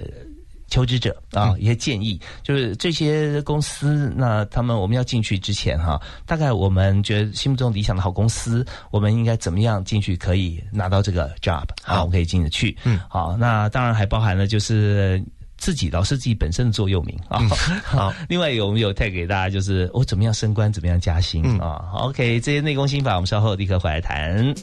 [0.71, 12.77] 求职者啊，一些建议，就是这些公司，那他们我们要进去之前哈，大概我们觉得心目中理想的好公司，我们应该怎么样进去可以拿到这个 job 啊，我们可以进得去。
[12.83, 15.19] 嗯，好，那当然还包含了就是。
[15.57, 17.41] 自己老师自己本身的座右铭啊，
[17.83, 18.13] 好。
[18.29, 21.89] 另外有我们有 tag 给大家，就是我怎么样升官，怎么样加薪啊。
[21.95, 24.55] OK，这些内功心法，我们稍后立刻回来谈。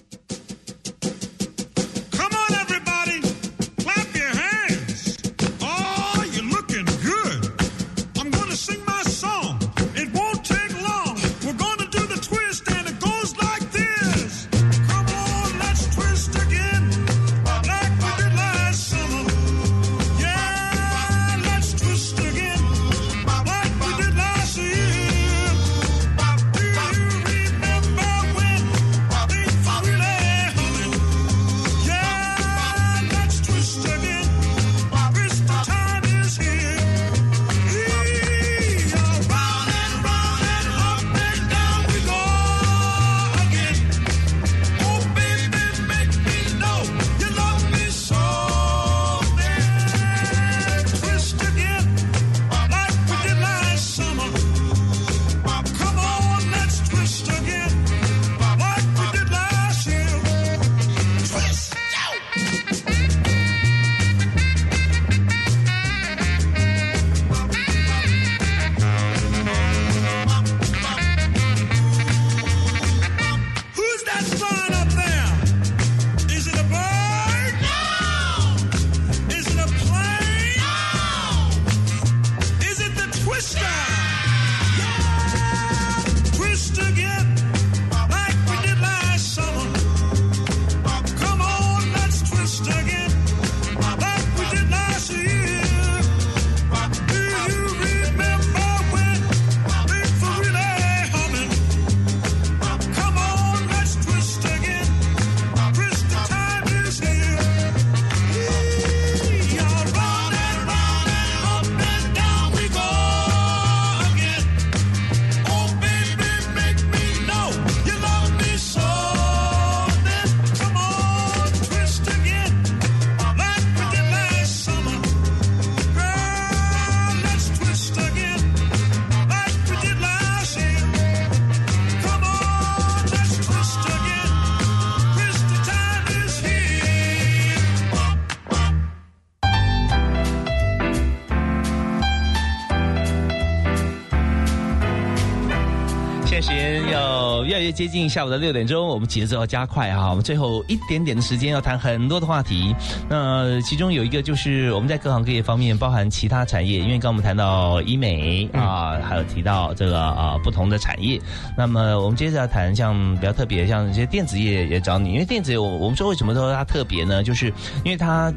[147.67, 150.09] 越接近下午的六点钟，我们节奏要加快啊！
[150.11, 152.73] 我们最后一点点的时间要谈很多的话题。
[153.09, 161.21] 那其中有一个就是我们在各行各业方面，包含其他产业，因为刚刚我们谈到医美啊，还有提到这个啊不同的产业。
[161.59, 167.25] 那么我们接着要谈像比较特别，像一些电子业也找你，因为电子业我我们说为什么说它特别呢？
[167.25, 167.47] 就是
[167.85, 168.33] 因为它。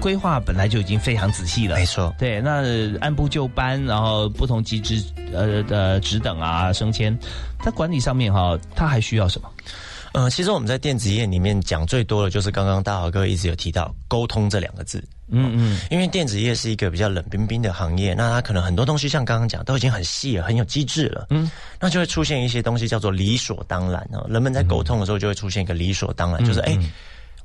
[0.00, 2.12] 规划本来就已经非常仔细了，没错。
[2.18, 2.64] 对，那
[3.00, 5.00] 按部就班，然后不同级职
[5.34, 7.16] 呃呃职等啊升迁，
[7.64, 9.48] 在管理上面哈，他还需要什么？
[10.12, 15.02] 呃，其实我们在电子业里面讲最多的就是刚刚大华哥一直有提到沟通这两个字。
[15.34, 21.28] 嗯嗯，因为电子业是一个比较冷冰冰的行业，那它可能很多东西像刚刚讲都已经很细了，很有机制了。
[21.30, 24.20] 嗯，那就会出现一些东西叫做理所当然啊。
[24.28, 26.78] 人们在沟通的时候就会出现一个理所当然，就是哎。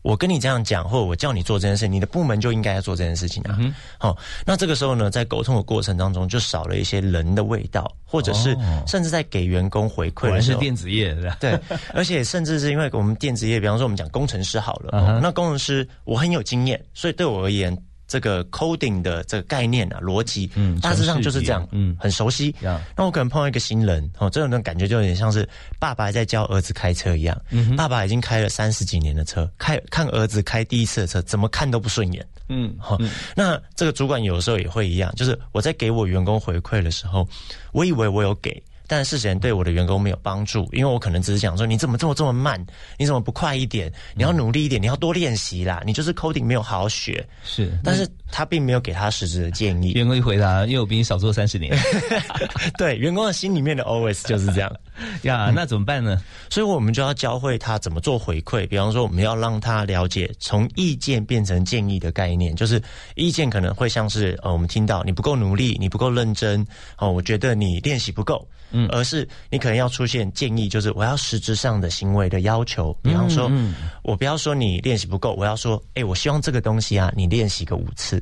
[0.01, 3.57] 我跟你这样讲，或者我叫你做这件事，你的部门就应该要做这件事情啊。
[3.97, 11.35] 好，那这个时候呢，在沟通的过程当中，就少了一些人的味道，或者是甚至在给员工回馈的时候，是电子业的？
[11.39, 11.59] 对，
[11.93, 17.77] 而且甚至是因为我们电子业，比方说我们讲工程师好了，那工程师我很有经验，所以对我而言。
[18.07, 22.55] 这个 coding 的这个概念啊，逻辑，嗯，大致上就是这样，嗯，很熟悉。
[22.95, 25.47] 那我可能碰到一个新人，哦，这种感觉就有点像是
[25.77, 27.39] 爸爸在教儿子开车一样。
[27.49, 32.25] 嗯，爸爸已经开了三十几年的车，开看儿子开第一次的车，怎么看都不顺眼。
[32.49, 32.97] 嗯，好，
[33.35, 37.27] 那这个主管有时候也会一样，就是我在给我员工回馈的时候，
[37.73, 38.63] 我以为我有给。
[38.87, 42.65] 但是事前对我的员工没有帮助，因为我可能只是讲说你怎么这么这么慢，
[42.97, 43.91] 你怎么不快一点？
[44.15, 45.83] 你要努力一点，你要多练习啦。
[45.85, 47.77] 你就是 coding 没有好好学，是。
[47.83, 49.91] 但是他并没有给他实质的建议。
[49.93, 51.77] 员工一回答，因为我比你少做三十年。
[52.77, 54.71] 对，员工的心里面的 always 就是这样
[55.23, 55.51] 呀。
[55.55, 56.21] 那怎么办呢？
[56.49, 58.67] 所以我们就要教会他怎么做回馈。
[58.67, 62.81] 比方说，我们要让他了解从意见变成建议的概念，就是
[63.15, 66.65] 意见可能会像是呃，我们听到你不够努力，你不够认真
[66.97, 68.47] 哦，我觉得你练习不够。
[68.69, 72.93] 嗯，而是你可能要出现建议，就是我要实质上的行为的要求。
[73.01, 73.73] 比方说，嗯
[74.03, 78.16] 我不要说你练习不够，我要说，哎，我希望这个东西啊，你练习个五次。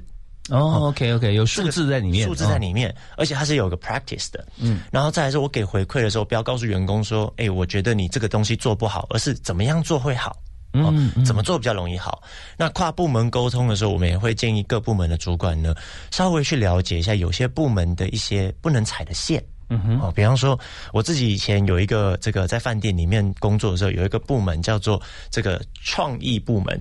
[0.49, 4.45] 哦，OK OK，有数字在里面，数字在里面，而且它是有个 practice 的。
[4.57, 10.35] 嗯，然后再来说，我给回馈的时候，不要告诉员工说，哎，我觉得你这个东西做不好，而是怎么样做会好。
[10.77, 12.21] 嗯，怎么做比较容易好？
[12.57, 15.73] 那跨部门沟通的时候，我们也会建议各部门的主管呢，
[16.11, 19.41] 稍微去了解一下有些部门的一些不能踩的线。
[19.69, 20.59] 嗯哼，哦，比方说
[20.91, 26.79] 我自己以前有一个这个在饭店里面工作的时候，有一个部门叫做这个创意部门，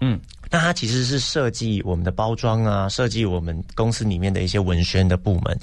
[0.00, 0.20] 嗯，
[0.50, 5.58] 那它其实是设计我们的包装啊，设计我们公司里面的一些文宣的部门，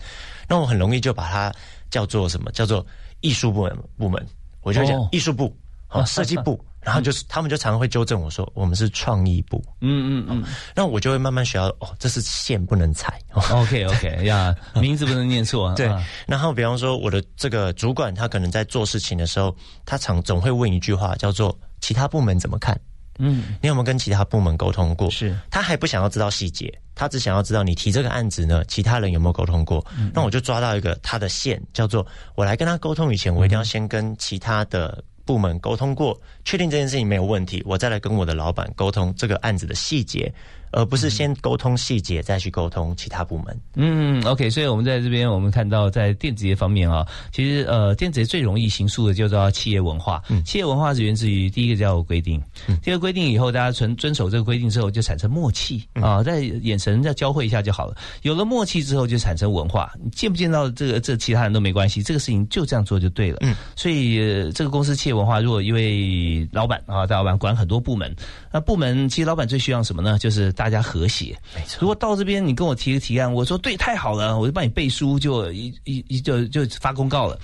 [0.48, 1.52] 那我很容易就把它
[1.90, 2.52] 叫做什么？
[2.52, 2.86] 叫做
[3.22, 4.26] 艺术部门部门，
[4.62, 5.56] 我就讲艺术部，
[5.88, 6.60] 好，设计部。
[6.80, 9.62] 然后就是他们就常常会纠正我说，我们是创意部。
[9.82, 13.20] 嗯嗯嗯，那我就会慢慢学到哦，这是线不能踩。
[13.34, 15.70] OK OK 呀，名字不能念错。
[15.76, 15.92] 对。
[16.26, 19.54] 然后比方说我的这个主管，他可能在做事情的时候，
[19.86, 22.80] 他常总会问一句话，叫做“其他部门怎么看？”
[23.18, 25.10] 嗯，你有没有跟其他部门沟通过？
[25.10, 25.36] 是。
[25.50, 29.86] 他还不想要知道细节，他只想要知道你提这个案子呢，其他人有没有沟通过？
[30.14, 32.06] 那我就抓到一个他的线，叫做
[32.36, 35.04] 我来跟他沟通以前，我一定要先跟其他的。
[35.28, 40.34] 部门沟通过，确定这件事情没有问题，我再来跟我的老板沟通这个案子的细节。
[40.72, 43.62] 而不是先沟通细节，再去沟通其他部门。
[43.76, 50.22] 嗯，OK，所以我们在这边，我们看到在电子业方面啊，其实呃，电子业最容易形塑的就叫企业文化。
[50.30, 52.42] 嗯，企业文化是源自于第一个叫规定，
[52.82, 57.96] 第二个规定以后，大家遵遵守这个规定之后，就产生默契啊，在眼神再交汇一下就好了。
[58.24, 59.92] 有了默契之后，就产生文化。
[60.04, 63.38] 你见不见到这个这其他人都没关系，这个事情就这样做就对了。
[63.42, 64.18] 嗯，所以
[64.52, 68.14] 这个公司企业文化，如果一位老板啊，大老板管很多部门，
[68.52, 70.18] 那部门其实老板最需要什么呢？
[70.18, 71.38] 就是大家和谐。
[71.56, 71.78] 没错。
[71.80, 77.40] 如果到这边你跟我提个提案，我说对，太好了，我就帮你背书，就一一一就就发公告了。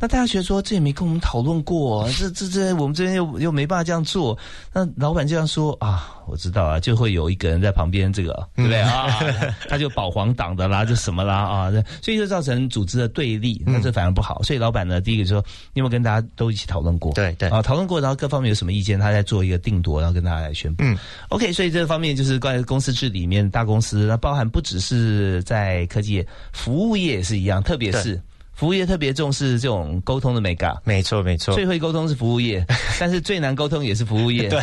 [0.00, 4.36] 那大家觉得说这也没跟我们讨论过， 这这这我们这边又又没办法这样做。
[4.72, 9.06] 那老板这样说啊，我知道啊，就会有一个人在旁边，这个对不对啊？
[9.68, 14.42] 他就保皇党的啦，就什么啦啊，所以就造成组织的对立，那这反而不好。
[14.42, 15.38] 所以老板呢，第一个说，
[15.74, 17.12] 有没有跟大家都一起讨论过？
[17.14, 20.84] 对对啊，讨论过，然后各方面有什么意见，他再做一个定夺，然后跟大家来宣布。
[20.84, 20.96] 嗯
[21.28, 28.20] ，OK，所以这方面就是关于公司治理里面大公司，那包含不只是在科技业，服务业也是一样，特别是。
[28.58, 32.66] 服务业特别重视这种沟通的美感，没错没错，最会沟通是服务业，
[32.98, 34.48] 但是最难沟通也是服务业。
[34.48, 34.60] 对，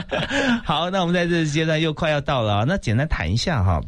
[0.62, 3.80] 好，那我们在这个阶段又快要到了，那简单谈一下哈。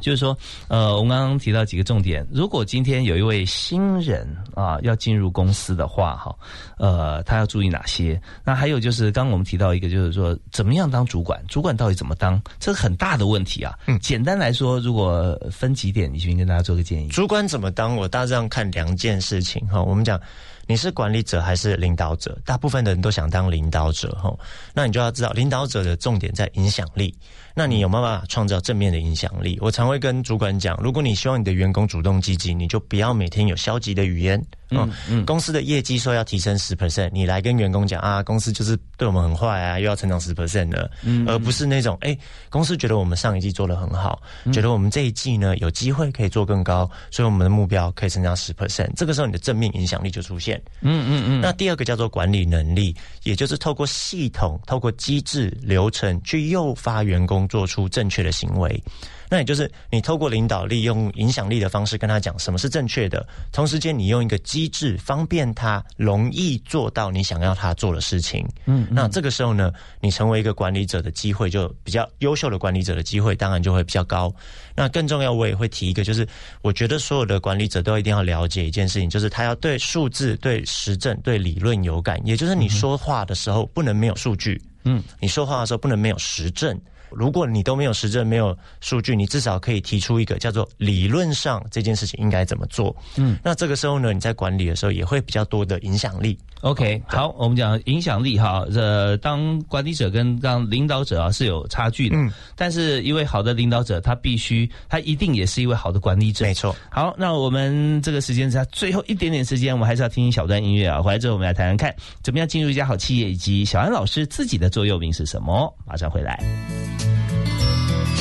[0.00, 0.36] 就是说，
[0.68, 2.26] 呃，我们刚刚提到几个重点。
[2.30, 6.34] 如果今天有一位新人啊要进入公司的话，哈，
[6.78, 8.20] 呃，他要注意哪些？
[8.44, 11.42] 那还有就是，刚刚我们提到一个，就是说，怎么样当主管？
[11.48, 12.40] 主管到底怎么当？
[12.58, 13.72] 这是很大的问题啊。
[13.86, 17.08] 嗯，简单来说，如果分几点，你先跟大家做个建议。
[17.08, 17.96] 主管怎么当？
[17.96, 19.82] 我大致上看两件事情哈。
[19.82, 20.20] 我们讲。
[20.68, 22.36] 你是管理者还是领导者？
[22.44, 24.36] 大部分的人都想当领导者哈，
[24.74, 27.14] 那你就要知道，领导者的重点在影响力。
[27.58, 29.56] 那你有没有办法创造正面的影响力？
[29.62, 34.38] 我常会跟主管讲，如果你希望你的员工主动积极，你就不要每天有消极的语言。
[34.70, 42.16] 嗯嗯，公司的业绩说要提升十 percent，你来跟员工讲啊，公司就是对我们很坏啊，又要成长十 percent 了，嗯，而不是那种哎，
[42.50, 44.20] 公司觉得我们上一季做的很好，
[44.52, 48.90] 觉得我们这一季呢有机会可以做更高，所以我们的目标可以成长十 percent。
[48.96, 50.60] 这个时候你的正面影响力就出现。
[50.80, 51.40] 嗯嗯嗯。
[51.40, 58.82] 那第二个叫做管理能力，也就是透过系统、透过机制、流程去诱发员工做出正确的行为。
[59.28, 68.46] 那也就是你透过领导力、用影响力的方式跟他讲什么是正确的，同时间你用一个机制方便他容易做到你想要他做的事情。
[68.66, 74.34] 嗯，那这个时候呢，你成为一个管理者的机会就比较优秀的管理者的机会，当然就会比较高。
[74.74, 76.26] 那更重要，我也会提一个，就是
[76.62, 84.60] 我觉得所有的管理者都一定要了解一件事情，就是他要对数字、对实证、对理论有感，也就是你说话的时候不能没有数据。
[84.84, 86.78] 嗯，你说话的时候不能没有实证。
[87.10, 92.94] 如果你都没有实证、没有数据，你至少可以提出一个叫做理论上这件事情应该怎么做。
[93.16, 96.38] 嗯，那这个时候呢，你在管理的时候也会比较多的影响力。
[96.62, 102.16] OK，好，我们讲影响力哈，这当管理者跟当领导者啊是有差距的。
[102.16, 106.44] 嗯，但是一位好的领导者，他必须，他一定也是一位好的管理者。
[106.44, 106.74] 没错。
[106.90, 111.00] 好，那我们这个时间差最后一点点时间，我们还是要听一小段音乐啊。
[111.00, 115.72] 回来之后，我们来谈谈看，怎么样进入一家好企业，以及小安老师自己的座右铭是什么。
[115.86, 116.42] 马上回来。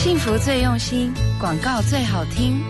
[0.05, 2.61] 幸福最用心，广告最好听。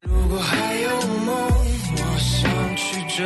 [0.00, 0.90] 如果还有
[1.24, 1.36] 梦，
[1.90, 3.24] 我想去追；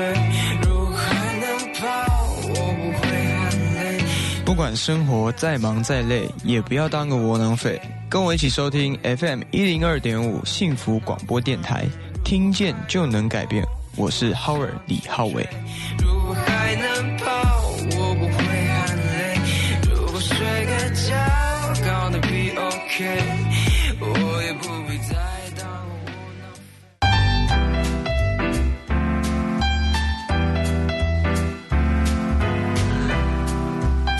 [0.63, 1.87] 如果还能跑，
[2.49, 4.03] 我不会喊累。
[4.43, 7.79] 不管生活再忙再累，也不要当个窝囊废。
[8.09, 11.85] 跟我一起收听 FM 一零二点五幸福广播电台，
[12.25, 13.63] 听见就能改变。
[13.97, 15.47] 我是 Howard 李浩伟。
[15.99, 17.19] 如果还能
[23.03, 25.15] 我也不必再
[25.59, 26.01] 当窝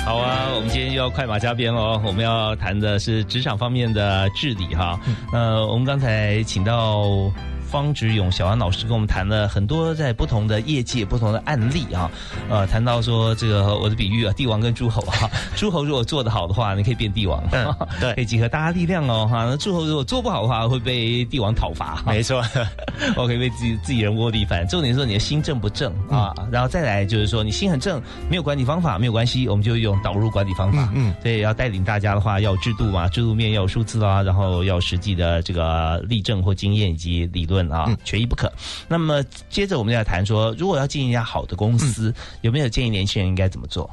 [0.07, 2.01] 好啊，我们今天又要快马加鞭喽！
[2.05, 4.99] 我们要谈的是职场方面的治理哈。
[5.33, 7.31] 呃，我们刚才请到
[7.71, 12.11] 方志勇小安老师跟我们谈了很多在不同的业界不同的案例啊。
[12.49, 19.45] 呃，谈到说这个我的比喻啊，帝王跟诸侯啊， 诸侯如果做得好的话，你可以变帝王，嗯对 可以集合大家力量哦哈。
[19.45, 22.03] 那诸侯如果做不好的话，会被帝王讨伐。
[22.07, 22.43] 没错，
[23.17, 24.67] 我可以为自己自己人窝地反。
[24.67, 30.91] 重点是说你的心正不正啊，然后再来就是说你心很正，没有管理方法没有关系，我们就用导入管理方法。
[30.95, 38.53] 嗯，所以要带领大家的话，要有制度嘛，制度面要有数字啊，然后要实际的这个例证或经验以及理论啊，缺一不可。
[38.87, 43.91] 那么接着我们要谈说，如果要进一家好的公司，有没有建议年轻人应该怎么做？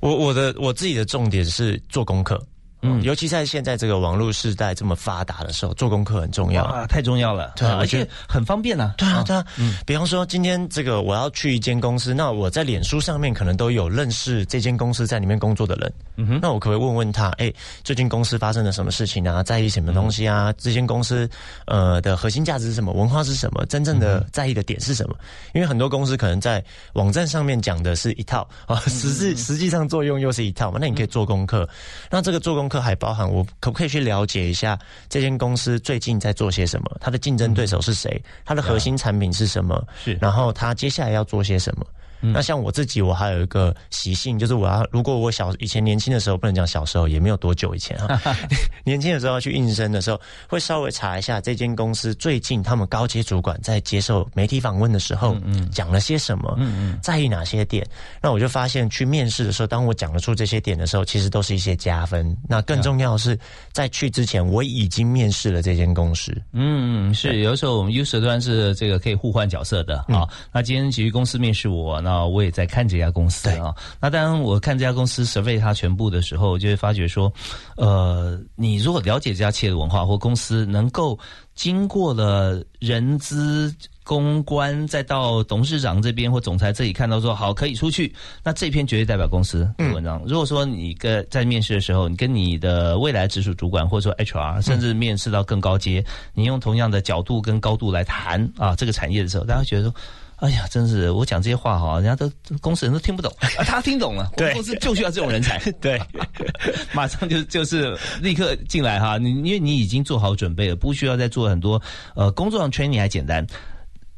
[0.00, 2.40] 我我的我自己的重点是做功课。
[2.82, 7.52] 嗯，尤其在现在这个网络时代这么发达的时候，做功课很重要啊，太重要了。
[7.56, 8.94] 对啊而且很方便啊。
[8.96, 9.44] 对啊，对啊。
[9.58, 15.92] 嗯，比方说今天这个我要去一间公司，那我在脸书上面可能都有认识这间公司在里面工作的人。
[16.16, 17.52] 嗯哼，那我可不可以问问他，哎，
[17.82, 19.42] 最近公司发生了什么事情啊？
[19.42, 20.52] 在意什么东西啊？
[20.58, 21.28] 这间公司
[21.66, 22.92] 呃的核心价值是什么？
[22.92, 23.64] 文化是什么？
[23.66, 25.16] 真正的在意的点是什么？
[25.52, 26.62] 因为很多公司可能在
[26.94, 30.78] 网站上面讲的是一套啊，实际实际上作用又是一套嘛。
[30.80, 31.68] 那你可以做功课。
[32.10, 36.96] 那这个做功课还包含我可不可以去了解一下这间公司最近在做些什么？
[37.00, 38.22] 它的竞争对手是谁？
[38.44, 39.82] 它的核心产品是什么？
[40.04, 41.86] 是，然后它接下来要做些什么？
[42.20, 48.20] 那像我自己，我还有一个习性，就是我要如果我小以前年轻的时候，不能讲小时候，也没有多久以前哈，
[48.84, 55.36] 年轻的时候要去应征的时候，会稍微查一下这间公司最近他们高阶主管在接受媒体访问的时候，
[55.70, 56.58] 讲了些什么，
[57.02, 57.86] 在意哪些点。
[58.20, 62.36] 那我就发现，去面试的时候，当我讲得出这些点的时候，其实都是一些加分。
[62.48, 63.38] 那更重要的是，
[63.72, 66.36] 在去之前，我已经面试了这间公司。
[66.52, 70.26] 嗯，是有的时候我们 user 端是这个可以互换角色的啊。
[70.52, 73.74] 那今天其实公司面试我，那我也在看这家公司啊。
[74.00, 77.30] 那当然，我看这家公司 survey 它全部的时候，就会发觉说，
[77.76, 81.18] 呃，你如果了解这家企业的文化或公司，能够
[81.54, 83.74] 经过了人资。
[84.08, 88.10] 公关再到董事长这边或总裁这里看到说好可以出去，
[88.42, 90.22] 那这篇绝对代表公司的文章。
[90.24, 96.02] 如果说你跟在面试的时候，你跟你的未来直属主管或者说 HR，甚至面试到更高阶，
[96.32, 99.94] 你用同样的角度跟高度来谈啊这个产业的时候，大家会觉得说。
[100.38, 102.30] 哎呀，真是我讲这些话哈，人家都
[102.60, 104.30] 公司人都听不懂， 啊、他听懂了。
[104.36, 106.00] 对公司就需要这种人才， 对，
[106.94, 109.18] 马上就就是立刻进来哈。
[109.18, 111.80] 你因为你已经做好准备了，不需要再做很多
[112.14, 113.46] 呃工作上 training 还简单。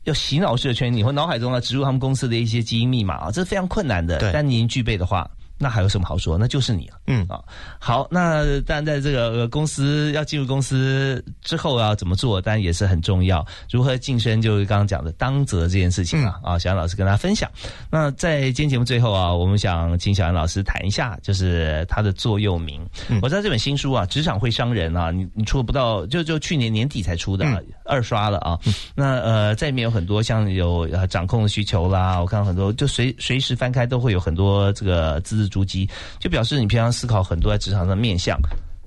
[0.05, 4.19] 要洗脑式的圈你，或脑海中呢植入他们公司的一些基因密码啊，这是非常困难的。
[4.19, 5.31] 对但你已经具备的话。
[5.63, 6.39] 那还有什么好说？
[6.39, 6.95] 那就是你了。
[7.07, 7.39] 嗯啊，
[7.79, 13.47] 好，那当然在这个呃公司要进入公司之后要怎么做，当然也是很重要。
[13.71, 16.41] 如何晋升，就是刚刚讲的当责这件事情啊。
[16.43, 17.51] 啊，小安老师跟大家分享。
[17.91, 22.81] 那在今天节目最后啊，我们想请小安老师谈一下，就是他的座右铭。
[23.21, 27.45] 我知道这本新书啊，《职场会伤人》啊，你你出了不到，就就去年年底才出的，
[27.85, 28.59] 二刷了啊。
[28.95, 35.91] 那呃，在里面有很多像有呃掌控的需求啦，我看到很多就随随时翻开都会有很多这个字字珠玑，
[36.21, 38.39] 就表示你平常思考很多在职场上的面向，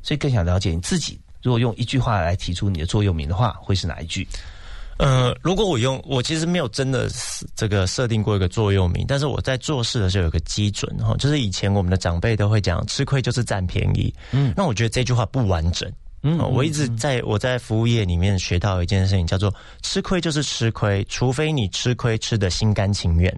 [0.02, 1.20] 所以更想了解你自己。
[1.44, 4.26] 如果用一句话来提出你的座右铭的话，会是哪一句？
[4.98, 7.10] 呃，如果我用，我其实没有真的
[7.56, 14.14] 这个设定过一个座右铭，但是我在做事的时候有个基准哈，就是以前我们的长辈都会讲，吃亏就是占便宜。
[14.32, 15.92] 嗯，那我觉得这句话不完整。
[16.22, 23.38] 嗯，我一直在我在服务业里面学到一件事情，叫做吃亏就是吃亏，除非你吃亏吃的心甘情愿。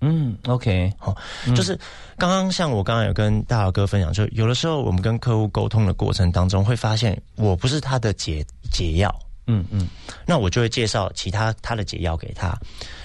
[0.00, 1.16] 嗯，OK，好，
[1.54, 1.78] 就是
[2.18, 9.14] 刚刚像我刚刚有跟大豪哥分享，就有的时候我们跟客户沟通的过程当中，会发现我不是他的解解药。
[9.46, 9.86] 嗯嗯，
[10.24, 12.58] 那我就会介绍其他他的解药给他。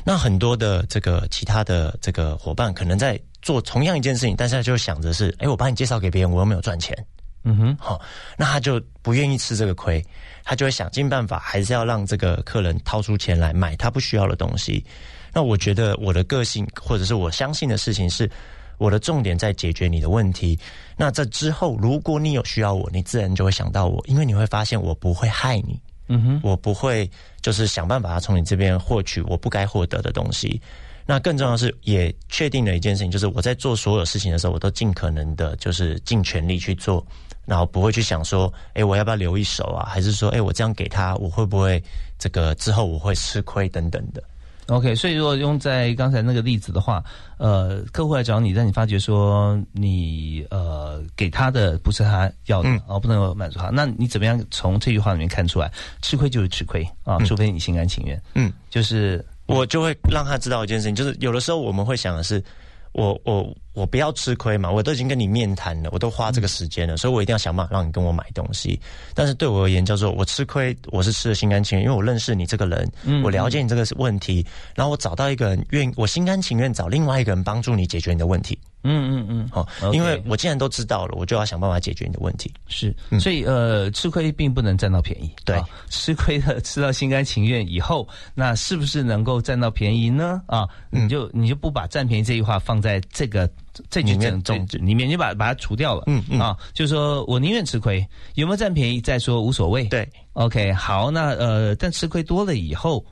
[0.06, 6.98] 那很多的这个其他的这个伙伴可能在做同样一件事情，但是他就想着是，哎，我把你介绍给别人，我又没有赚钱。
[7.44, 8.00] 嗯哼，好，
[8.38, 10.02] 那他就不愿意吃这个亏，
[10.44, 14.86] 他就会想尽办法，还是要让这个客人掏出钱来买他不需要的东西。
[15.34, 18.30] 那我觉得我的个性，或者是我相信的事情是，
[18.78, 20.58] 我的重点在解决你的问题。
[20.98, 25.80] 那这之后，如果你有需要我，你自然就会想到我，因为你会发现我不会害你。
[26.08, 27.10] 嗯哼，我不会
[27.40, 30.60] 就是想办法从你这边获取我不该获得的东西。
[31.06, 37.06] 那更重要的是，也确定了一件事情，就是我在做所有事情的时候，我都尽可能的，就是尽全力去做，
[37.46, 39.86] 然后不会去想说，哎，我要不要留一手啊？
[39.88, 41.82] 还是说，哎，我这样给他，我会不会
[42.18, 44.24] 这个之后我会吃亏等等的。
[44.70, 47.04] OK，所以如果用在刚才那个例子的话，
[47.38, 58.22] 呃，客户来找你，但你发觉说你呃给他的不是他要的，哦，不能够满足他，那你怎么样从这句话里面看出来，吃亏就是吃亏啊，除非你心甘情愿。
[58.36, 62.44] 嗯，就是我就会让他知道一件事情，就是有的时候我们会想的是，
[62.92, 68.80] 我我我不要吃亏嘛，我都已经跟你面谈了，我都花这个时间了，所以我一定要想办法让你跟我买东西。
[69.14, 74.46] 但是对我而言，叫做我吃亏，我是吃的心甘情愿，因为我认识你这个人，嗯我了解你这个问题，
[74.76, 78.58] 然后我找到一个人愿，我心甘情愿找另外一个人帮助你解决你的问题。
[78.82, 82.50] 嗯嗯嗯，好、因为我既然都知道了，我就要想办法解决你的问题。
[82.70, 85.30] 是，所以呃，吃亏并不能占到便宜。
[85.44, 90.42] 对啊吃亏的吃到心甘情愿以后，那是不是能够占到便宜呢？
[90.48, 93.50] 啊，你就你就不把占便宜这句话放在这个
[93.90, 94.42] 这句里面
[94.82, 96.04] 里面，你就把把它除掉了。
[96.08, 98.06] 嗯嗯啊，就是说我宁愿吃亏，
[98.36, 99.86] 有没有占便宜再说无所谓。
[99.86, 103.06] 对，OK，好，那呃，但吃亏多了以后，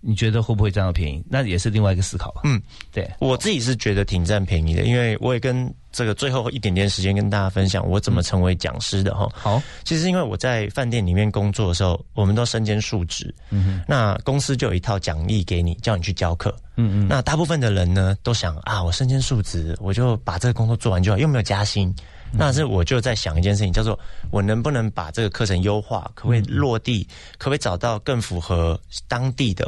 [0.00, 1.22] 你觉得会不会占到便宜？
[1.28, 2.42] 那也是另外一个思考吧。
[2.44, 2.60] 嗯，
[2.92, 9.28] 对，我自己是觉得挺占便宜的，因为我也跟这个最后一点点时间跟大家分享我怎么成为讲师的哈。
[9.34, 16.54] 好，其实因为我在饭店里面工作的时候，我们都身兼数职，嗯哼，那公司就有一套奖励给你，叫你去教课。
[16.76, 21.92] 嗯嗯，那大部分的人呢，都想啊，我身兼数职，我就把这个工作做完就好，又没有加薪。
[22.30, 23.98] 那是我就在想一件事情，叫做
[24.30, 27.02] 我能不能把这个课程优化，可不可以落地，
[27.38, 28.78] 可不可以找到更符合
[29.08, 29.66] 当地的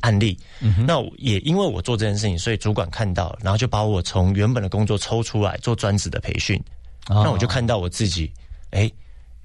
[0.00, 0.38] 案例？
[0.86, 6.56] 那我也因为我做这件事情，所以主管看到，然后就把我从原本的工作抽出来做专职的培训。
[7.08, 8.28] 哦那我就看到我自己，
[8.70, 8.90] 哎、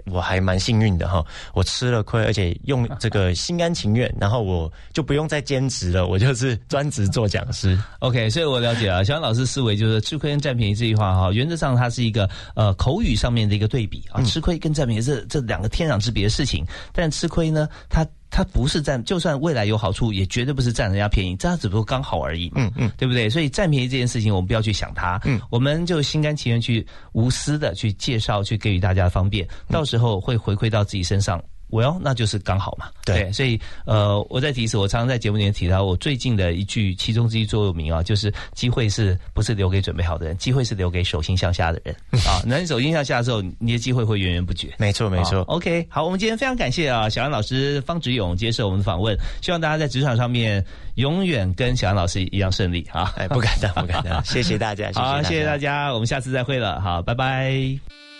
[0.05, 1.23] 我还蛮幸运的哈，
[1.53, 7.79] 我吃了亏，而且用这个心甘情愿，然后我就不用再兼职了，我就是专职做讲师。
[7.99, 9.05] OK，所以我了解了。
[9.05, 16.65] 小安老师思维就是吃亏跟占便宜这句话哈，原则上它是一个呃口语上面的一个对比啊，吃亏跟占便宜这这两个天壤之别的事情。
[16.91, 23.29] 但吃亏呢，它它不是占，就算未来有好处，也绝对不是占人家便宜，这样只不过刚好而已嘛，嗯嗯，对不对？
[23.29, 31.43] 所以占便宜这件事情，我们不要去想它，嗯，我们就心甘情愿去无私的去介绍，去给予大家方便，到时候会回馈到自己身上。
[31.71, 32.87] well，那就是刚好嘛。
[33.03, 41.95] 对所以呃，我在提示，我常常在节目里面提到，我最近的一句其中之一座右铭啊，就是机会是不是留给准备好的人，机会是留给手心向下的人
[42.25, 42.41] 啊。
[42.45, 44.69] 那你手心向下的时候，你的机会会源源不绝。
[44.77, 45.43] 没错，没错。
[45.45, 50.63] 好 OK，好，我们今天非常感谢啊，小杨老师方志勇接受我们的访问，希望大家在职场上面
[50.95, 53.13] 永远跟小杨老师一样顺利啊！
[53.17, 58.10] 哎，不敢当，不敢当， 谢谢大家，谢谢大好，家谢谢大家，我们下次再会了，好，拜拜。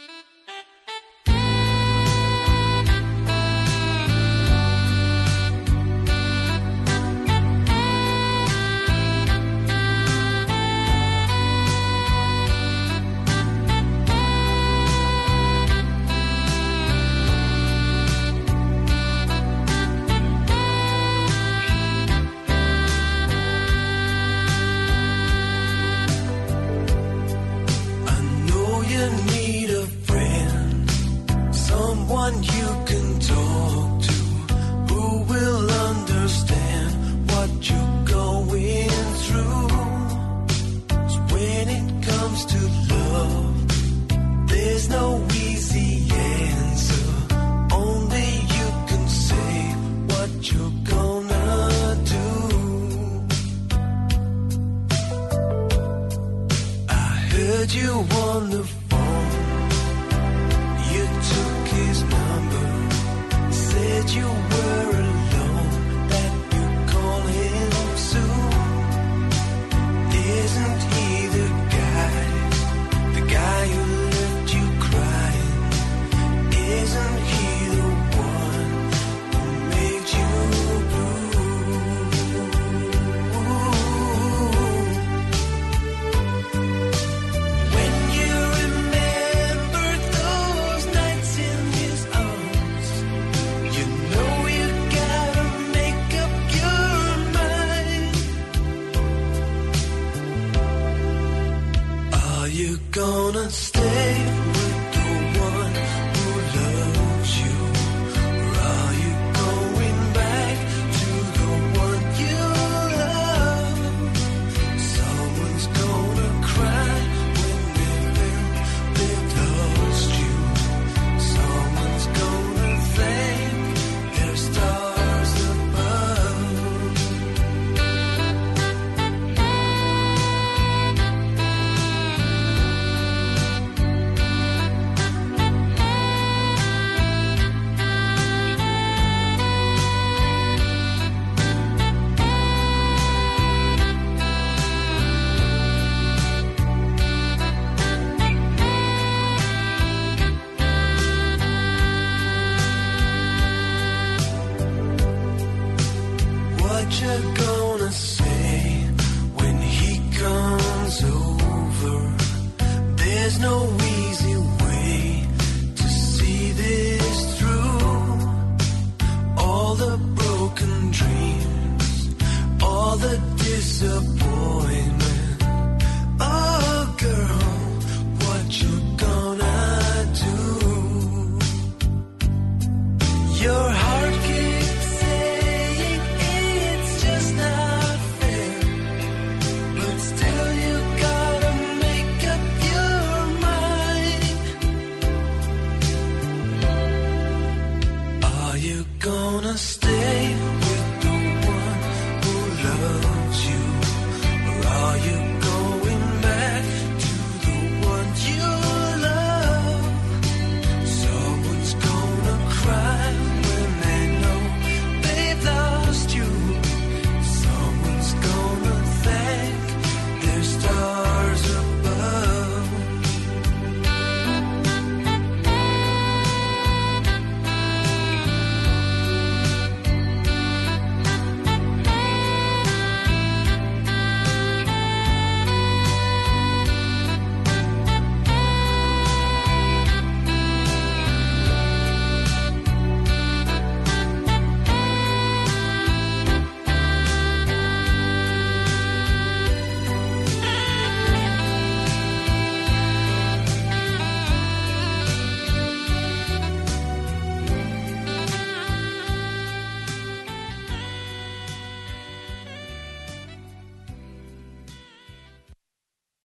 [156.92, 157.61] such a.